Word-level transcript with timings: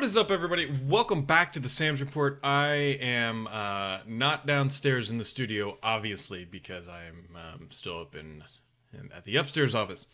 What 0.00 0.06
is 0.06 0.16
up, 0.16 0.30
everybody? 0.30 0.66
Welcome 0.86 1.26
back 1.26 1.52
to 1.52 1.60
the 1.60 1.68
Sam's 1.68 2.00
Report. 2.00 2.40
I 2.42 2.96
am 3.02 3.46
uh, 3.48 3.98
not 4.06 4.46
downstairs 4.46 5.10
in 5.10 5.18
the 5.18 5.26
studio, 5.26 5.76
obviously, 5.82 6.46
because 6.46 6.88
I'm 6.88 7.28
um, 7.36 7.66
still 7.68 8.00
up 8.00 8.16
in, 8.16 8.42
in 8.94 9.12
at 9.12 9.26
the 9.26 9.36
upstairs 9.36 9.74
office. 9.74 10.06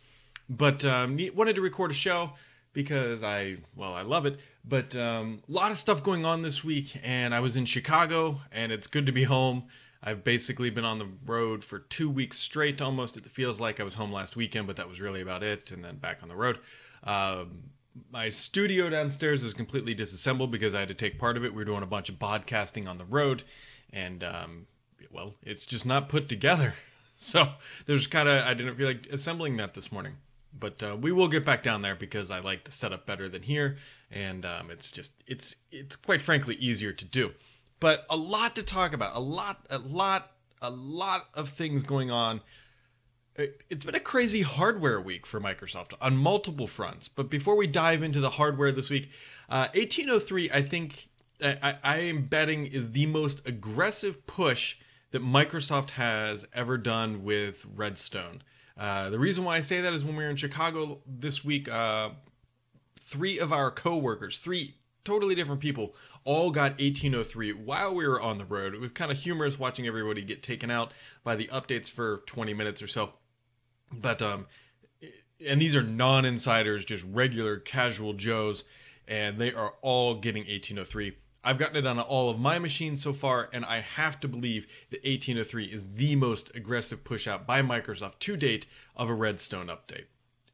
But 0.50 0.84
um, 0.84 1.16
wanted 1.36 1.54
to 1.54 1.60
record 1.60 1.92
a 1.92 1.94
show 1.94 2.32
because 2.72 3.22
I, 3.22 3.58
well, 3.76 3.94
I 3.94 4.02
love 4.02 4.26
it. 4.26 4.40
But 4.64 4.96
um, 4.96 5.40
a 5.48 5.52
lot 5.52 5.70
of 5.70 5.78
stuff 5.78 6.02
going 6.02 6.24
on 6.24 6.42
this 6.42 6.64
week, 6.64 6.98
and 7.04 7.32
I 7.32 7.38
was 7.38 7.56
in 7.56 7.64
Chicago, 7.64 8.40
and 8.50 8.72
it's 8.72 8.88
good 8.88 9.06
to 9.06 9.12
be 9.12 9.22
home. 9.22 9.68
I've 10.02 10.24
basically 10.24 10.68
been 10.68 10.84
on 10.84 10.98
the 10.98 11.08
road 11.24 11.62
for 11.62 11.78
two 11.78 12.10
weeks 12.10 12.40
straight 12.40 12.82
almost. 12.82 13.16
It 13.16 13.24
feels 13.30 13.60
like 13.60 13.78
I 13.78 13.84
was 13.84 13.94
home 13.94 14.10
last 14.10 14.34
weekend, 14.34 14.66
but 14.66 14.74
that 14.78 14.88
was 14.88 15.00
really 15.00 15.20
about 15.20 15.44
it, 15.44 15.70
and 15.70 15.84
then 15.84 15.98
back 15.98 16.24
on 16.24 16.28
the 16.28 16.34
road. 16.34 16.58
Um, 17.04 17.70
my 18.10 18.28
studio 18.28 18.88
downstairs 18.90 19.44
is 19.44 19.54
completely 19.54 19.94
disassembled 19.94 20.50
because 20.50 20.74
I 20.74 20.80
had 20.80 20.88
to 20.88 20.94
take 20.94 21.18
part 21.18 21.36
of 21.36 21.44
it. 21.44 21.52
We 21.52 21.58
were 21.58 21.64
doing 21.64 21.82
a 21.82 21.86
bunch 21.86 22.08
of 22.08 22.18
podcasting 22.18 22.88
on 22.88 22.98
the 22.98 23.04
road, 23.04 23.42
and 23.92 24.22
um, 24.22 24.66
well, 25.10 25.34
it's 25.42 25.66
just 25.66 25.86
not 25.86 26.08
put 26.08 26.28
together. 26.28 26.74
So 27.18 27.52
there's 27.86 28.06
kind 28.06 28.28
of 28.28 28.44
I 28.44 28.52
didn't 28.52 28.76
feel 28.76 28.88
like 28.88 29.06
assembling 29.10 29.56
that 29.56 29.72
this 29.72 29.90
morning, 29.90 30.16
but 30.52 30.82
uh, 30.82 30.94
we 31.00 31.12
will 31.12 31.28
get 31.28 31.46
back 31.46 31.62
down 31.62 31.80
there 31.80 31.94
because 31.94 32.30
I 32.30 32.40
like 32.40 32.64
the 32.64 32.72
setup 32.72 33.06
better 33.06 33.26
than 33.26 33.40
here, 33.40 33.78
and 34.10 34.44
um, 34.44 34.70
it's 34.70 34.92
just 34.92 35.12
it's 35.26 35.56
it's 35.72 35.96
quite 35.96 36.20
frankly 36.20 36.56
easier 36.56 36.92
to 36.92 37.04
do. 37.06 37.32
But 37.80 38.04
a 38.10 38.18
lot 38.18 38.54
to 38.56 38.62
talk 38.62 38.92
about, 38.92 39.16
a 39.16 39.20
lot, 39.20 39.64
a 39.70 39.78
lot, 39.78 40.32
a 40.60 40.68
lot 40.68 41.28
of 41.32 41.48
things 41.48 41.82
going 41.82 42.10
on 42.10 42.42
it's 43.38 43.84
been 43.84 43.94
a 43.94 44.00
crazy 44.00 44.42
hardware 44.42 45.00
week 45.00 45.26
for 45.26 45.40
Microsoft 45.40 45.92
on 46.00 46.16
multiple 46.16 46.66
fronts. 46.66 47.08
But 47.08 47.30
before 47.30 47.56
we 47.56 47.66
dive 47.66 48.02
into 48.02 48.20
the 48.20 48.30
hardware 48.30 48.72
this 48.72 48.90
week, 48.90 49.10
uh, 49.48 49.68
1803, 49.74 50.50
I 50.50 50.62
think 50.62 51.08
I, 51.42 51.76
I 51.82 51.98
am 51.98 52.22
betting 52.22 52.66
is 52.66 52.92
the 52.92 53.06
most 53.06 53.46
aggressive 53.46 54.26
push 54.26 54.76
that 55.10 55.22
Microsoft 55.22 55.90
has 55.90 56.46
ever 56.52 56.78
done 56.78 57.24
with 57.24 57.66
Redstone. 57.74 58.42
Uh, 58.76 59.10
the 59.10 59.18
reason 59.18 59.44
why 59.44 59.56
I 59.56 59.60
say 59.60 59.80
that 59.80 59.92
is 59.92 60.04
when 60.04 60.16
we 60.16 60.24
were 60.24 60.30
in 60.30 60.36
Chicago 60.36 61.00
this 61.06 61.44
week, 61.44 61.68
uh, 61.68 62.10
three 62.98 63.38
of 63.38 63.52
our 63.52 63.70
coworkers, 63.70 64.38
three 64.38 64.74
totally 65.04 65.34
different 65.34 65.60
people, 65.60 65.94
all 66.24 66.50
got 66.50 66.72
1803 66.72 67.52
while 67.52 67.94
we 67.94 68.06
were 68.06 68.20
on 68.20 68.38
the 68.38 68.44
road. 68.44 68.74
It 68.74 68.80
was 68.80 68.90
kind 68.90 69.10
of 69.10 69.18
humorous 69.18 69.58
watching 69.58 69.86
everybody 69.86 70.22
get 70.22 70.42
taken 70.42 70.70
out 70.70 70.92
by 71.22 71.36
the 71.36 71.46
updates 71.46 71.88
for 71.88 72.22
20 72.26 72.52
minutes 72.52 72.82
or 72.82 72.88
so. 72.88 73.12
But 73.92 74.22
um, 74.22 74.46
and 75.44 75.60
these 75.60 75.76
are 75.76 75.82
non-insiders, 75.82 76.84
just 76.84 77.04
regular 77.04 77.58
casual 77.58 78.14
Joes, 78.14 78.64
and 79.06 79.38
they 79.38 79.52
are 79.52 79.74
all 79.82 80.14
getting 80.14 80.42
1803. 80.42 81.16
I've 81.44 81.58
gotten 81.58 81.76
it 81.76 81.86
on 81.86 82.00
all 82.00 82.28
of 82.28 82.40
my 82.40 82.58
machines 82.58 83.02
so 83.02 83.12
far, 83.12 83.48
and 83.52 83.64
I 83.64 83.80
have 83.80 84.18
to 84.20 84.28
believe 84.28 84.66
that 84.90 85.04
1803 85.04 85.66
is 85.66 85.94
the 85.94 86.16
most 86.16 86.54
aggressive 86.56 87.04
push 87.04 87.28
out 87.28 87.46
by 87.46 87.62
Microsoft 87.62 88.18
to 88.20 88.36
date 88.36 88.66
of 88.96 89.08
a 89.08 89.14
Redstone 89.14 89.68
update. 89.68 90.06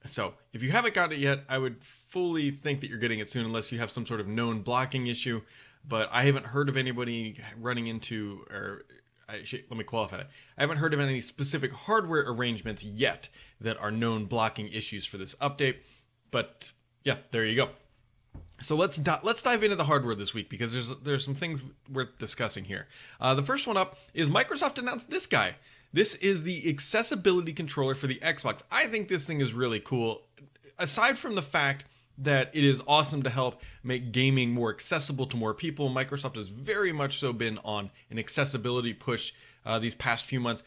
So, 0.05 0.35
if 0.53 0.63
you 0.63 0.73
haven't 0.73 0.95
got 0.95 1.13
it 1.13 1.19
yet, 1.19 1.45
I 1.49 1.59
would 1.59 1.83
fully 1.83 2.51
think 2.51 2.81
that 2.81 2.91
you're 2.91 2.99
getting 2.99 3.21
it 3.21 3.31
soon, 3.31 3.47
unless 3.47 3.73
you 3.73 3.79
have 3.79 3.91
some 3.91 4.05
sort 4.05 4.21
of 4.21 4.29
known 4.29 4.61
blocking 4.61 5.07
issue. 5.07 5.41
But 5.89 6.11
I 6.13 6.25
haven't 6.25 6.47
heard 6.47 6.69
of 6.69 6.77
anybody 6.77 7.41
running 7.59 7.87
into 7.87 8.45
or 8.51 8.85
I 9.33 9.45
should, 9.45 9.65
let 9.71 9.79
me 9.79 9.85
qualify 9.85 10.19
that. 10.19 10.31
I 10.59 10.63
haven't 10.63 10.79
heard 10.79 10.95
of 10.95 11.01
any 11.01 11.21
specific 11.21 11.73
hardware 11.73 12.25
arrangements 12.27 12.85
yet 12.85 13.29
that 13.61 13.79
are 13.79 13.91
known 13.91 14.27
blocking 14.27 14.69
issues 14.69 15.07
for 15.07 15.17
this 15.17 15.35
update, 15.37 15.77
but 16.31 16.73
yeah, 17.05 17.17
there 17.31 17.45
you 17.45 17.57
go. 17.57 17.71
So 18.61 18.77
let's 18.77 18.97
di- 18.97 19.21
let's 19.23 19.43
dive 19.43 19.65
into 19.65 19.77
the 19.77 19.85
hardware 19.85 20.15
this 20.15 20.35
week 20.35 20.49
because 20.49 20.73
there's 20.73 20.95
there's 20.99 21.25
some 21.25 21.35
things 21.35 21.63
worth 21.91 22.17
discussing 22.19 22.65
here. 22.65 22.87
Uh, 23.21 23.35
the 23.35 23.43
first 23.43 23.67
one 23.67 23.77
up 23.77 23.99
is 24.15 24.31
Microsoft 24.31 24.79
announced 24.79 25.11
this 25.11 25.27
guy. 25.27 25.57
This 25.93 26.15
is 26.17 26.45
the 26.45 26.69
accessibility 26.69 27.53
controller 27.53 27.95
for 27.95 28.07
the 28.07 28.19
Xbox. 28.21 28.63
I 28.71 28.87
think 28.87 29.09
this 29.09 29.27
thing 29.27 29.41
is 29.41 29.53
really 29.53 29.81
cool. 29.81 30.23
Aside 30.79 31.19
from 31.19 31.35
the 31.35 31.43
fact 31.43 31.85
that 32.19 32.51
it 32.55 32.65
is 32.65 32.83
awesome 32.87 33.23
to 33.23 33.31
help 33.31 33.63
make 33.83 34.13
gaming 34.13 34.55
more 34.55 34.71
accessible 34.71 35.27
to 35.27 35.37
more 35.37 35.55
people. 35.55 35.91
Microsoft 35.91 36.37
has 36.37 36.49
very 36.49 36.93
much 36.93 37.19
so 37.19 37.33
been 37.33 37.59
on 37.65 37.91
an 38.11 38.19
accessibility 38.19 38.93
push 38.93 39.33
uh, 39.65 39.79
these 39.79 39.95
past 39.95 40.25
few 40.25 40.41
months. 40.41 40.63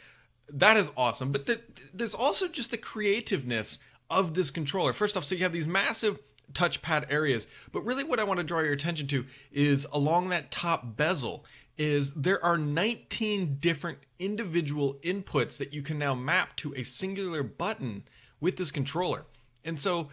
That 0.49 0.77
is 0.77 0.91
awesome. 0.97 1.31
But 1.31 1.45
the, 1.45 1.61
there's 1.93 2.13
also 2.13 2.47
just 2.47 2.71
the 2.71 2.77
creativeness 2.77 3.79
of 4.09 4.33
this 4.33 4.51
controller. 4.51 4.93
First 4.93 5.17
off, 5.17 5.23
so 5.23 5.35
you 5.35 5.43
have 5.43 5.53
these 5.53 5.67
massive 5.67 6.19
touchpad 6.53 7.11
areas, 7.11 7.47
but 7.71 7.83
really 7.83 8.03
what 8.03 8.19
I 8.19 8.23
want 8.23 8.39
to 8.39 8.43
draw 8.43 8.59
your 8.59 8.73
attention 8.73 9.07
to 9.07 9.25
is 9.51 9.87
along 9.91 10.29
that 10.29 10.51
top 10.51 10.95
bezel 10.95 11.45
is 11.77 12.13
there 12.13 12.43
are 12.43 12.57
19 12.57 13.57
different 13.59 13.97
individual 14.19 14.95
inputs 15.01 15.57
that 15.57 15.73
you 15.73 15.81
can 15.81 15.97
now 15.99 16.13
map 16.13 16.55
to 16.57 16.73
a 16.75 16.83
singular 16.83 17.43
button 17.43 18.03
with 18.39 18.55
this 18.57 18.71
controller. 18.71 19.25
And 19.65 19.79
so 19.79 20.09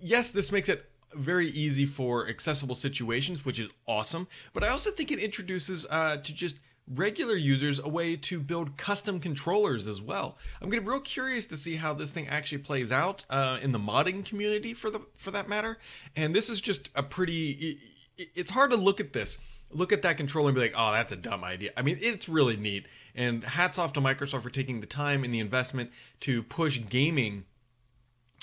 yes, 0.00 0.30
this 0.30 0.52
makes 0.52 0.68
it 0.68 0.88
very 1.14 1.48
easy 1.48 1.86
for 1.86 2.28
accessible 2.28 2.74
situations, 2.74 3.44
which 3.44 3.58
is 3.58 3.68
awesome. 3.86 4.26
But 4.52 4.64
I 4.64 4.68
also 4.68 4.90
think 4.90 5.12
it 5.12 5.18
introduces 5.18 5.86
uh, 5.90 6.18
to 6.18 6.34
just 6.34 6.56
regular 6.92 7.34
users 7.34 7.78
a 7.78 7.88
way 7.88 8.14
to 8.14 8.38
build 8.40 8.76
custom 8.76 9.18
controllers 9.18 9.86
as 9.86 10.02
well. 10.02 10.36
I'm 10.60 10.68
getting 10.68 10.84
real 10.84 11.00
curious 11.00 11.46
to 11.46 11.56
see 11.56 11.76
how 11.76 11.94
this 11.94 12.12
thing 12.12 12.28
actually 12.28 12.58
plays 12.58 12.92
out 12.92 13.24
uh, 13.30 13.58
in 13.62 13.72
the 13.72 13.78
modding 13.78 14.24
community 14.24 14.74
for 14.74 14.90
the 14.90 15.00
for 15.16 15.30
that 15.30 15.48
matter. 15.48 15.78
And 16.14 16.34
this 16.34 16.50
is 16.50 16.60
just 16.60 16.90
a 16.94 17.02
pretty. 17.02 17.78
It, 18.18 18.28
it's 18.34 18.50
hard 18.50 18.70
to 18.70 18.76
look 18.76 19.00
at 19.00 19.12
this. 19.12 19.38
Look 19.70 19.92
at 19.92 20.02
that 20.02 20.16
controller 20.16 20.50
and 20.50 20.54
be 20.54 20.60
like, 20.60 20.74
oh, 20.76 20.92
that's 20.92 21.10
a 21.10 21.16
dumb 21.16 21.42
idea. 21.42 21.72
I 21.76 21.82
mean, 21.82 21.98
it's 22.00 22.28
really 22.28 22.56
neat. 22.56 22.86
And 23.16 23.42
hats 23.42 23.76
off 23.76 23.92
to 23.94 24.00
Microsoft 24.00 24.42
for 24.42 24.50
taking 24.50 24.80
the 24.80 24.86
time 24.86 25.24
and 25.24 25.34
the 25.34 25.40
investment 25.40 25.90
to 26.20 26.44
push 26.44 26.80
gaming 26.88 27.44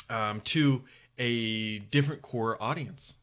um, 0.10 0.42
to 0.42 0.84
a 1.18 1.80
different 1.80 2.22
core 2.22 2.62
audience. 2.62 3.16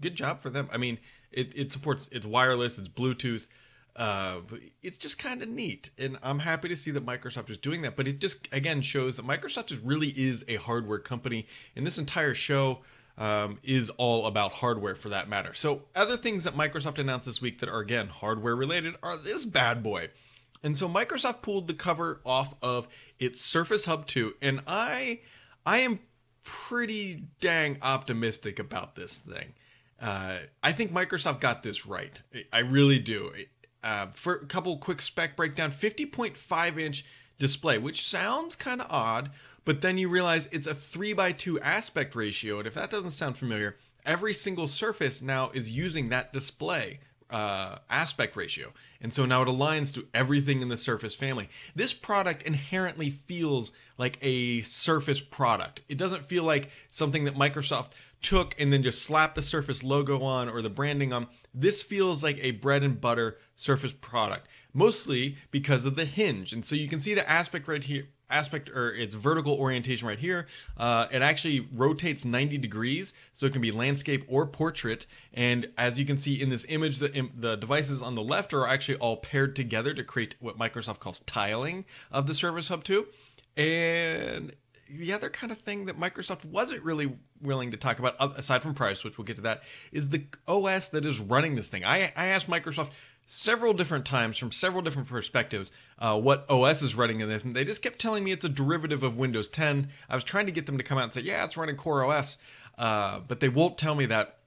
Good 0.00 0.14
job 0.14 0.40
for 0.40 0.50
them. 0.50 0.68
I 0.72 0.76
mean, 0.76 0.98
it, 1.30 1.52
it 1.56 1.72
supports 1.72 2.08
it's 2.12 2.26
wireless, 2.26 2.78
it's 2.78 2.88
Bluetooth. 2.88 3.46
Uh, 3.94 4.36
it's 4.82 4.96
just 4.96 5.18
kind 5.18 5.42
of 5.42 5.50
neat, 5.50 5.90
and 5.98 6.16
I'm 6.22 6.38
happy 6.38 6.66
to 6.68 6.76
see 6.76 6.90
that 6.92 7.04
Microsoft 7.04 7.50
is 7.50 7.58
doing 7.58 7.82
that. 7.82 7.94
But 7.94 8.08
it 8.08 8.20
just 8.20 8.48
again 8.50 8.80
shows 8.80 9.16
that 9.16 9.26
Microsoft 9.26 9.66
just 9.66 9.82
really 9.82 10.08
is 10.08 10.44
a 10.48 10.56
hardware 10.56 10.98
company, 10.98 11.46
and 11.76 11.86
this 11.86 11.98
entire 11.98 12.32
show 12.32 12.78
um, 13.18 13.58
is 13.62 13.90
all 13.90 14.24
about 14.26 14.52
hardware 14.52 14.94
for 14.94 15.10
that 15.10 15.28
matter. 15.28 15.52
So, 15.52 15.82
other 15.94 16.16
things 16.16 16.44
that 16.44 16.54
Microsoft 16.54 16.98
announced 16.98 17.26
this 17.26 17.42
week 17.42 17.58
that 17.60 17.68
are 17.68 17.80
again 17.80 18.08
hardware 18.08 18.56
related 18.56 18.94
are 19.02 19.18
this 19.18 19.44
bad 19.44 19.82
boy. 19.82 20.08
And 20.62 20.76
so 20.76 20.88
Microsoft 20.88 21.42
pulled 21.42 21.66
the 21.66 21.74
cover 21.74 22.20
off 22.24 22.54
of 22.62 22.88
its 23.18 23.40
Surface 23.40 23.84
Hub 23.86 24.06
2, 24.06 24.34
and 24.40 24.62
I 24.66 25.20
I 25.66 25.78
am 25.78 26.00
pretty 26.44 27.24
dang 27.40 27.78
optimistic 27.82 28.58
about 28.58 28.94
this 28.94 29.18
thing. 29.18 29.54
Uh, 30.00 30.38
I 30.62 30.72
think 30.72 30.92
Microsoft 30.92 31.40
got 31.40 31.62
this 31.62 31.86
right. 31.86 32.20
I 32.52 32.58
really 32.60 32.98
do. 32.98 33.32
Uh, 33.84 34.06
for 34.12 34.34
a 34.34 34.46
couple 34.46 34.76
quick 34.78 35.00
spec 35.00 35.36
breakdown 35.36 35.70
50.5 35.70 36.78
inch 36.78 37.04
display, 37.38 37.78
which 37.78 38.06
sounds 38.06 38.56
kind 38.56 38.80
of 38.80 38.86
odd, 38.90 39.30
but 39.64 39.80
then 39.80 39.98
you 39.98 40.08
realize 40.08 40.48
it's 40.50 40.66
a 40.66 40.74
3 40.74 41.12
by 41.12 41.32
2 41.32 41.60
aspect 41.60 42.14
ratio. 42.14 42.58
And 42.58 42.66
if 42.66 42.74
that 42.74 42.90
doesn't 42.90 43.12
sound 43.12 43.36
familiar, 43.36 43.76
every 44.04 44.34
single 44.34 44.68
surface 44.68 45.22
now 45.22 45.50
is 45.54 45.70
using 45.70 46.08
that 46.08 46.32
display 46.32 47.00
uh, 47.32 47.78
aspect 47.88 48.36
ratio. 48.36 48.72
And 49.00 49.12
so 49.12 49.24
now 49.24 49.42
it 49.42 49.48
aligns 49.48 49.92
to 49.94 50.06
everything 50.12 50.60
in 50.62 50.68
the 50.68 50.76
Surface 50.76 51.14
family. 51.14 51.48
This 51.74 51.94
product 51.94 52.42
inherently 52.42 53.10
feels 53.10 53.72
like 54.02 54.18
a 54.20 54.62
Surface 54.62 55.20
product. 55.20 55.82
It 55.88 55.96
doesn't 55.96 56.24
feel 56.24 56.42
like 56.42 56.70
something 56.90 57.22
that 57.22 57.36
Microsoft 57.36 57.90
took 58.20 58.52
and 58.58 58.72
then 58.72 58.82
just 58.82 59.00
slapped 59.00 59.36
the 59.36 59.42
Surface 59.42 59.84
logo 59.84 60.24
on 60.24 60.48
or 60.48 60.60
the 60.60 60.68
branding 60.68 61.12
on. 61.12 61.28
This 61.54 61.82
feels 61.82 62.24
like 62.24 62.36
a 62.40 62.50
bread 62.50 62.82
and 62.82 63.00
butter 63.00 63.38
Surface 63.54 63.92
product, 63.92 64.48
mostly 64.74 65.36
because 65.52 65.84
of 65.84 65.94
the 65.94 66.04
hinge. 66.04 66.52
And 66.52 66.66
so 66.66 66.74
you 66.74 66.88
can 66.88 66.98
see 66.98 67.14
the 67.14 67.30
aspect 67.30 67.68
right 67.68 67.84
here 67.84 68.08
aspect 68.28 68.70
or 68.70 68.92
its 68.92 69.14
vertical 69.14 69.54
orientation 69.54 70.08
right 70.08 70.18
here. 70.18 70.46
Uh, 70.76 71.06
it 71.12 71.22
actually 71.22 71.68
rotates 71.72 72.24
90 72.24 72.58
degrees, 72.58 73.12
so 73.32 73.46
it 73.46 73.52
can 73.52 73.62
be 73.62 73.70
landscape 73.70 74.24
or 74.26 74.46
portrait. 74.46 75.06
And 75.32 75.68
as 75.76 75.98
you 75.98 76.04
can 76.04 76.16
see 76.16 76.40
in 76.40 76.48
this 76.48 76.64
image, 76.68 76.98
the, 76.98 77.28
the 77.34 77.56
devices 77.56 78.02
on 78.02 78.14
the 78.14 78.22
left 78.22 78.52
are 78.52 78.66
actually 78.66 78.96
all 78.98 79.18
paired 79.18 79.54
together 79.54 79.94
to 79.94 80.02
create 80.02 80.34
what 80.40 80.58
Microsoft 80.58 80.98
calls 80.98 81.20
tiling 81.20 81.84
of 82.10 82.26
the 82.26 82.34
Surface 82.34 82.68
Hub 82.68 82.82
2. 82.82 83.06
And 83.56 84.54
the 84.88 85.12
other 85.12 85.30
kind 85.30 85.50
of 85.50 85.58
thing 85.58 85.86
that 85.86 85.98
Microsoft 85.98 86.44
wasn't 86.44 86.82
really 86.82 87.16
willing 87.40 87.70
to 87.70 87.76
talk 87.76 87.98
about, 87.98 88.16
aside 88.38 88.62
from 88.62 88.74
price, 88.74 89.04
which 89.04 89.18
we'll 89.18 89.24
get 89.24 89.36
to 89.36 89.42
that, 89.42 89.62
is 89.90 90.10
the 90.10 90.24
OS 90.46 90.88
that 90.90 91.04
is 91.04 91.18
running 91.18 91.54
this 91.54 91.68
thing. 91.68 91.84
I, 91.84 92.12
I 92.16 92.26
asked 92.26 92.48
Microsoft, 92.48 92.90
several 93.24 93.72
different 93.72 94.04
times 94.04 94.36
from 94.36 94.50
several 94.50 94.82
different 94.82 95.08
perspectives 95.08 95.70
uh, 96.00 96.18
what 96.18 96.44
OS 96.50 96.82
is 96.82 96.94
running 96.94 97.20
in 97.20 97.28
this, 97.28 97.44
and 97.44 97.54
they 97.54 97.64
just 97.64 97.80
kept 97.80 97.98
telling 97.98 98.24
me 98.24 98.32
it's 98.32 98.44
a 98.44 98.48
derivative 98.48 99.02
of 99.02 99.16
Windows 99.16 99.48
10. 99.48 99.88
I 100.08 100.14
was 100.14 100.24
trying 100.24 100.46
to 100.46 100.52
get 100.52 100.66
them 100.66 100.76
to 100.76 100.84
come 100.84 100.98
out 100.98 101.04
and 101.04 101.12
say, 101.12 101.20
yeah, 101.22 101.44
it's 101.44 101.56
running 101.56 101.76
Core 101.76 102.04
OS, 102.04 102.36
uh, 102.78 103.20
but 103.20 103.40
they 103.40 103.48
won't 103.48 103.78
tell 103.78 103.94
me 103.94 104.06
that. 104.06 104.38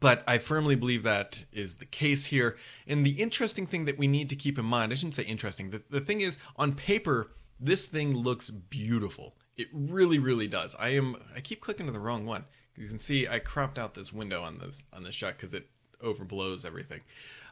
but 0.00 0.24
I 0.26 0.38
firmly 0.38 0.74
believe 0.74 1.04
that 1.04 1.44
is 1.52 1.76
the 1.76 1.84
case 1.84 2.26
here. 2.26 2.56
And 2.88 3.06
the 3.06 3.22
interesting 3.22 3.66
thing 3.66 3.84
that 3.84 3.98
we 3.98 4.08
need 4.08 4.28
to 4.30 4.36
keep 4.36 4.58
in 4.58 4.64
mind, 4.64 4.92
I 4.92 4.96
shouldn't 4.96 5.14
say 5.14 5.22
interesting, 5.22 5.70
the, 5.70 5.82
the 5.90 6.00
thing 6.00 6.20
is, 6.20 6.38
on 6.56 6.72
paper, 6.72 7.30
this 7.62 7.86
thing 7.86 8.14
looks 8.14 8.50
beautiful. 8.50 9.36
It 9.56 9.68
really, 9.72 10.18
really 10.18 10.48
does. 10.48 10.74
I 10.78 10.90
am. 10.90 11.16
I 11.34 11.40
keep 11.40 11.60
clicking 11.60 11.86
to 11.86 11.92
the 11.92 12.00
wrong 12.00 12.26
one. 12.26 12.44
You 12.76 12.88
can 12.88 12.98
see 12.98 13.28
I 13.28 13.38
cropped 13.38 13.78
out 13.78 13.94
this 13.94 14.12
window 14.12 14.42
on 14.42 14.58
this 14.58 14.82
on 14.92 15.04
this 15.04 15.14
shot 15.14 15.36
because 15.36 15.54
it 15.54 15.68
overblows 16.02 16.64
everything. 16.64 17.00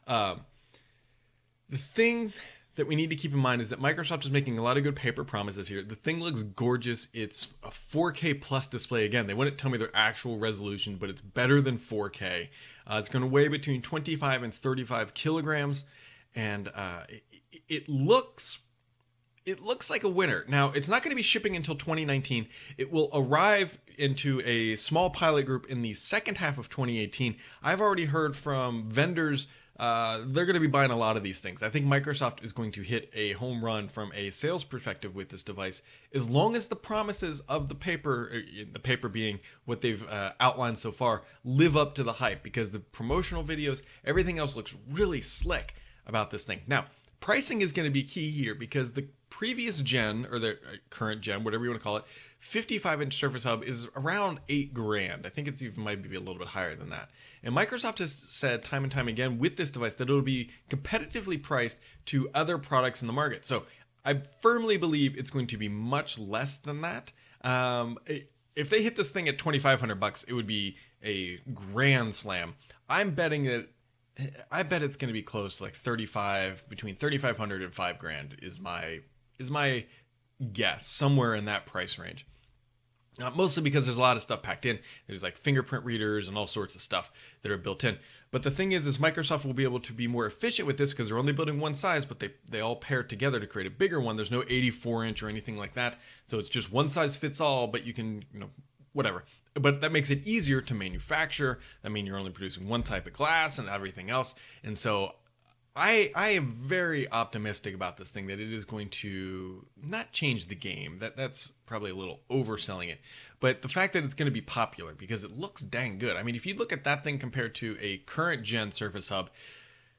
Um, 0.06 0.40
the 1.68 1.78
thing 1.78 2.32
that 2.76 2.86
we 2.86 2.96
need 2.96 3.10
to 3.10 3.16
keep 3.16 3.32
in 3.32 3.38
mind 3.38 3.60
is 3.60 3.70
that 3.70 3.80
Microsoft 3.80 4.24
is 4.24 4.30
making 4.30 4.56
a 4.56 4.62
lot 4.62 4.76
of 4.76 4.82
good 4.82 4.96
paper 4.96 5.24
promises 5.24 5.68
here. 5.68 5.82
The 5.82 5.96
thing 5.96 6.20
looks 6.20 6.42
gorgeous. 6.42 7.08
It's 7.12 7.52
a 7.62 7.68
4K 7.68 8.40
plus 8.40 8.66
display. 8.66 9.04
Again, 9.04 9.26
they 9.26 9.34
wouldn't 9.34 9.58
tell 9.58 9.70
me 9.70 9.78
their 9.78 9.94
actual 9.94 10.38
resolution, 10.38 10.96
but 10.96 11.10
it's 11.10 11.20
better 11.20 11.60
than 11.60 11.78
4K. 11.78 12.48
Uh, 12.86 12.96
it's 12.98 13.08
going 13.08 13.22
to 13.22 13.28
weigh 13.28 13.48
between 13.48 13.82
25 13.82 14.42
and 14.42 14.54
35 14.54 15.14
kilograms, 15.14 15.84
and 16.34 16.68
uh, 16.74 17.02
it, 17.08 17.22
it 17.68 17.88
looks 17.88 18.60
it 19.46 19.60
looks 19.60 19.90
like 19.90 20.04
a 20.04 20.08
winner. 20.08 20.44
Now, 20.48 20.70
it's 20.70 20.88
not 20.88 21.02
going 21.02 21.10
to 21.10 21.16
be 21.16 21.22
shipping 21.22 21.56
until 21.56 21.74
2019. 21.74 22.46
It 22.78 22.92
will 22.92 23.10
arrive 23.12 23.78
into 23.98 24.40
a 24.44 24.76
small 24.76 25.10
pilot 25.10 25.44
group 25.44 25.66
in 25.66 25.82
the 25.82 25.94
second 25.94 26.38
half 26.38 26.58
of 26.58 26.68
2018. 26.68 27.36
I've 27.62 27.80
already 27.80 28.06
heard 28.06 28.36
from 28.36 28.84
vendors 28.84 29.46
uh, 29.80 30.20
they're 30.26 30.44
going 30.44 30.54
to 30.54 30.60
be 30.60 30.66
buying 30.66 30.90
a 30.90 30.96
lot 30.96 31.16
of 31.16 31.22
these 31.22 31.40
things. 31.40 31.62
I 31.62 31.70
think 31.70 31.86
Microsoft 31.86 32.44
is 32.44 32.52
going 32.52 32.70
to 32.72 32.82
hit 32.82 33.10
a 33.14 33.32
home 33.32 33.64
run 33.64 33.88
from 33.88 34.12
a 34.14 34.28
sales 34.28 34.62
perspective 34.62 35.14
with 35.14 35.30
this 35.30 35.42
device, 35.42 35.80
as 36.12 36.28
long 36.28 36.54
as 36.54 36.68
the 36.68 36.76
promises 36.76 37.40
of 37.48 37.70
the 37.70 37.74
paper, 37.74 38.30
uh, 38.30 38.64
the 38.70 38.78
paper 38.78 39.08
being 39.08 39.40
what 39.64 39.80
they've 39.80 40.06
uh, 40.06 40.32
outlined 40.38 40.76
so 40.76 40.92
far, 40.92 41.22
live 41.44 41.78
up 41.78 41.94
to 41.94 42.02
the 42.02 42.12
hype. 42.12 42.42
Because 42.42 42.72
the 42.72 42.80
promotional 42.80 43.42
videos, 43.42 43.80
everything 44.04 44.38
else 44.38 44.54
looks 44.54 44.76
really 44.90 45.22
slick 45.22 45.74
about 46.04 46.30
this 46.30 46.44
thing. 46.44 46.60
Now, 46.66 46.84
pricing 47.20 47.62
is 47.62 47.72
going 47.72 47.88
to 47.88 47.92
be 47.92 48.02
key 48.02 48.30
here 48.30 48.54
because 48.54 48.92
the 48.92 49.06
previous 49.40 49.80
gen 49.80 50.26
or 50.30 50.38
the 50.38 50.50
uh, 50.50 50.76
current 50.90 51.22
gen, 51.22 51.42
whatever 51.42 51.64
you 51.64 51.70
want 51.70 51.80
to 51.80 51.82
call 51.82 51.96
it, 51.96 52.04
55 52.40 53.00
inch 53.00 53.16
Surface 53.16 53.44
Hub 53.44 53.64
is 53.64 53.88
around 53.96 54.38
eight 54.50 54.74
grand. 54.74 55.24
I 55.24 55.30
think 55.30 55.48
it's 55.48 55.62
even 55.62 55.82
might 55.82 56.02
be 56.02 56.14
a 56.14 56.20
little 56.20 56.36
bit 56.36 56.48
higher 56.48 56.74
than 56.74 56.90
that. 56.90 57.08
And 57.42 57.56
Microsoft 57.56 58.00
has 58.00 58.12
said 58.12 58.62
time 58.62 58.82
and 58.82 58.92
time 58.92 59.08
again 59.08 59.38
with 59.38 59.56
this 59.56 59.70
device 59.70 59.94
that 59.94 60.10
it'll 60.10 60.20
be 60.20 60.50
competitively 60.68 61.42
priced 61.42 61.78
to 62.04 62.28
other 62.34 62.58
products 62.58 63.00
in 63.00 63.06
the 63.06 63.14
market. 63.14 63.46
So 63.46 63.64
I 64.04 64.20
firmly 64.42 64.76
believe 64.76 65.16
it's 65.16 65.30
going 65.30 65.46
to 65.46 65.56
be 65.56 65.70
much 65.70 66.18
less 66.18 66.58
than 66.58 66.82
that. 66.82 67.10
Um, 67.40 67.96
if 68.54 68.68
they 68.68 68.82
hit 68.82 68.96
this 68.96 69.08
thing 69.08 69.26
at 69.26 69.38
2,500 69.38 69.94
bucks, 69.98 70.22
it 70.24 70.34
would 70.34 70.46
be 70.46 70.76
a 71.02 71.38
grand 71.54 72.14
slam. 72.14 72.56
I'm 72.90 73.12
betting 73.12 73.44
that 73.44 73.68
I 74.50 74.64
bet 74.64 74.82
it's 74.82 74.96
going 74.96 75.08
to 75.08 75.14
be 75.14 75.22
close 75.22 75.62
like 75.62 75.74
35 75.74 76.68
between 76.68 76.96
3500 76.96 77.62
and 77.62 77.72
5 77.72 77.98
grand 77.98 78.36
is 78.42 78.60
my 78.60 79.00
is 79.40 79.50
my 79.50 79.86
guess 80.52 80.86
somewhere 80.86 81.34
in 81.34 81.46
that 81.46 81.66
price 81.66 81.98
range. 81.98 82.26
Uh, 83.20 83.30
mostly 83.34 83.62
because 83.62 83.84
there's 83.84 83.96
a 83.96 84.00
lot 84.00 84.16
of 84.16 84.22
stuff 84.22 84.42
packed 84.42 84.64
in. 84.64 84.78
There's 85.06 85.22
like 85.22 85.36
fingerprint 85.36 85.84
readers 85.84 86.28
and 86.28 86.38
all 86.38 86.46
sorts 86.46 86.74
of 86.74 86.80
stuff 86.80 87.10
that 87.42 87.50
are 87.50 87.58
built 87.58 87.82
in. 87.84 87.98
But 88.30 88.44
the 88.44 88.50
thing 88.50 88.72
is 88.72 88.86
is 88.86 88.98
microsoft 88.98 89.44
will 89.44 89.52
be 89.52 89.64
able 89.64 89.80
to 89.80 89.92
be 89.92 90.06
more 90.06 90.26
efficient 90.26 90.66
with 90.66 90.78
this 90.78 90.90
because 90.90 91.08
they're 91.08 91.18
only 91.18 91.32
building 91.32 91.58
one 91.58 91.74
size 91.74 92.04
but 92.04 92.20
they 92.20 92.30
they 92.48 92.60
all 92.60 92.76
pair 92.76 93.02
together 93.02 93.40
to 93.40 93.46
create 93.46 93.66
a 93.66 93.70
bigger 93.70 94.00
one. 94.00 94.16
There's 94.16 94.30
no 94.30 94.44
84 94.48 95.04
inch 95.04 95.22
or 95.22 95.28
anything 95.28 95.56
like 95.56 95.74
that. 95.74 95.98
So 96.28 96.38
it's 96.38 96.48
just 96.48 96.72
one 96.72 96.88
size 96.88 97.16
fits 97.16 97.40
all 97.40 97.66
but 97.66 97.84
you 97.84 97.92
can 97.92 98.24
you 98.32 98.40
know 98.40 98.50
whatever. 98.92 99.24
But 99.54 99.80
that 99.80 99.92
makes 99.92 100.10
it 100.10 100.26
easier 100.26 100.60
to 100.60 100.74
manufacture. 100.74 101.58
I 101.82 101.88
mean, 101.88 102.06
you're 102.06 102.18
only 102.18 102.30
producing 102.30 102.68
one 102.68 102.84
type 102.84 103.06
of 103.06 103.12
glass 103.12 103.58
and 103.58 103.68
everything 103.68 104.08
else. 104.08 104.36
And 104.62 104.78
so 104.78 105.14
I 105.76 106.10
I 106.14 106.30
am 106.30 106.50
very 106.50 107.10
optimistic 107.10 107.74
about 107.74 107.96
this 107.96 108.10
thing 108.10 108.26
that 108.26 108.40
it 108.40 108.52
is 108.52 108.64
going 108.64 108.88
to 108.88 109.66
not 109.82 110.12
change 110.12 110.46
the 110.46 110.54
game. 110.54 110.98
That 110.98 111.16
that's 111.16 111.52
probably 111.66 111.90
a 111.90 111.94
little 111.94 112.20
overselling 112.30 112.88
it. 112.88 113.00
But 113.38 113.62
the 113.62 113.68
fact 113.68 113.92
that 113.92 114.04
it's 114.04 114.14
going 114.14 114.26
to 114.26 114.32
be 114.32 114.40
popular 114.40 114.94
because 114.94 115.24
it 115.24 115.38
looks 115.38 115.62
dang 115.62 115.98
good. 115.98 116.16
I 116.16 116.22
mean, 116.22 116.34
if 116.34 116.44
you 116.44 116.54
look 116.54 116.72
at 116.72 116.84
that 116.84 117.04
thing 117.04 117.18
compared 117.18 117.54
to 117.56 117.76
a 117.80 117.98
current 117.98 118.42
gen 118.42 118.72
Surface 118.72 119.08
Hub, 119.08 119.30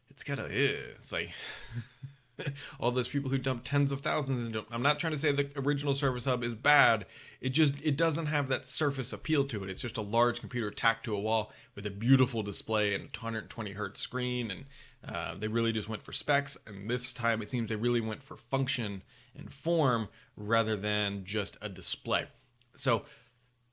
it's 0.10 0.24
got 0.24 0.40
a 0.40 0.46
it's 0.46 1.12
like 1.12 1.32
all 2.80 2.92
those 2.92 3.08
people 3.08 3.30
who 3.30 3.38
dump 3.38 3.62
tens 3.64 3.92
of 3.92 4.02
thousands 4.02 4.46
into 4.46 4.64
I'm 4.72 4.82
not 4.82 5.00
trying 5.00 5.14
to 5.14 5.20
say 5.20 5.32
the 5.32 5.50
original 5.56 5.94
Surface 5.94 6.26
Hub 6.26 6.44
is 6.44 6.56
bad. 6.56 7.06
It 7.40 7.50
just 7.50 7.76
it 7.84 7.98
doesn't 7.98 8.28
have 8.28 8.48
that 8.50 8.66
surface 8.66 9.14
appeal 9.14 9.46
to 9.46 9.64
it. 9.64 9.70
It's 9.70 9.82
just 9.82 9.98
a 9.98 10.02
large 10.02 10.40
computer 10.40 10.72
tacked 10.72 11.06
to 11.06 11.16
a 11.16 11.20
wall 11.20 11.52
with 11.76 11.86
a 11.86 11.92
beautiful 11.92 12.44
display 12.44 12.94
and 12.94 13.06
120 13.06 13.72
hertz 13.72 14.00
screen 14.00 14.52
and 14.52 14.66
uh, 15.08 15.36
they 15.36 15.48
really 15.48 15.72
just 15.72 15.90
went 15.90 16.04
for 16.04 16.12
specs 16.12 16.58
and 16.68 16.90
this 16.90 17.12
time 17.12 17.42
it 17.42 17.50
seems 17.50 17.70
they 17.70 17.76
really 17.76 18.02
went 18.02 18.22
for 18.22 18.38
function 18.38 19.02
and 19.36 19.52
form 19.52 20.10
rather 20.36 20.76
than 20.76 21.24
just 21.24 21.58
a 21.62 21.70
display. 21.70 22.28
So 22.76 23.04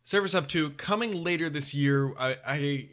Surface 0.04 0.32
Hub 0.32 0.48
2 0.48 0.70
coming 0.70 1.12
later 1.12 1.50
this 1.50 1.74
year. 1.74 2.14
I, 2.18 2.36
I 2.46 2.88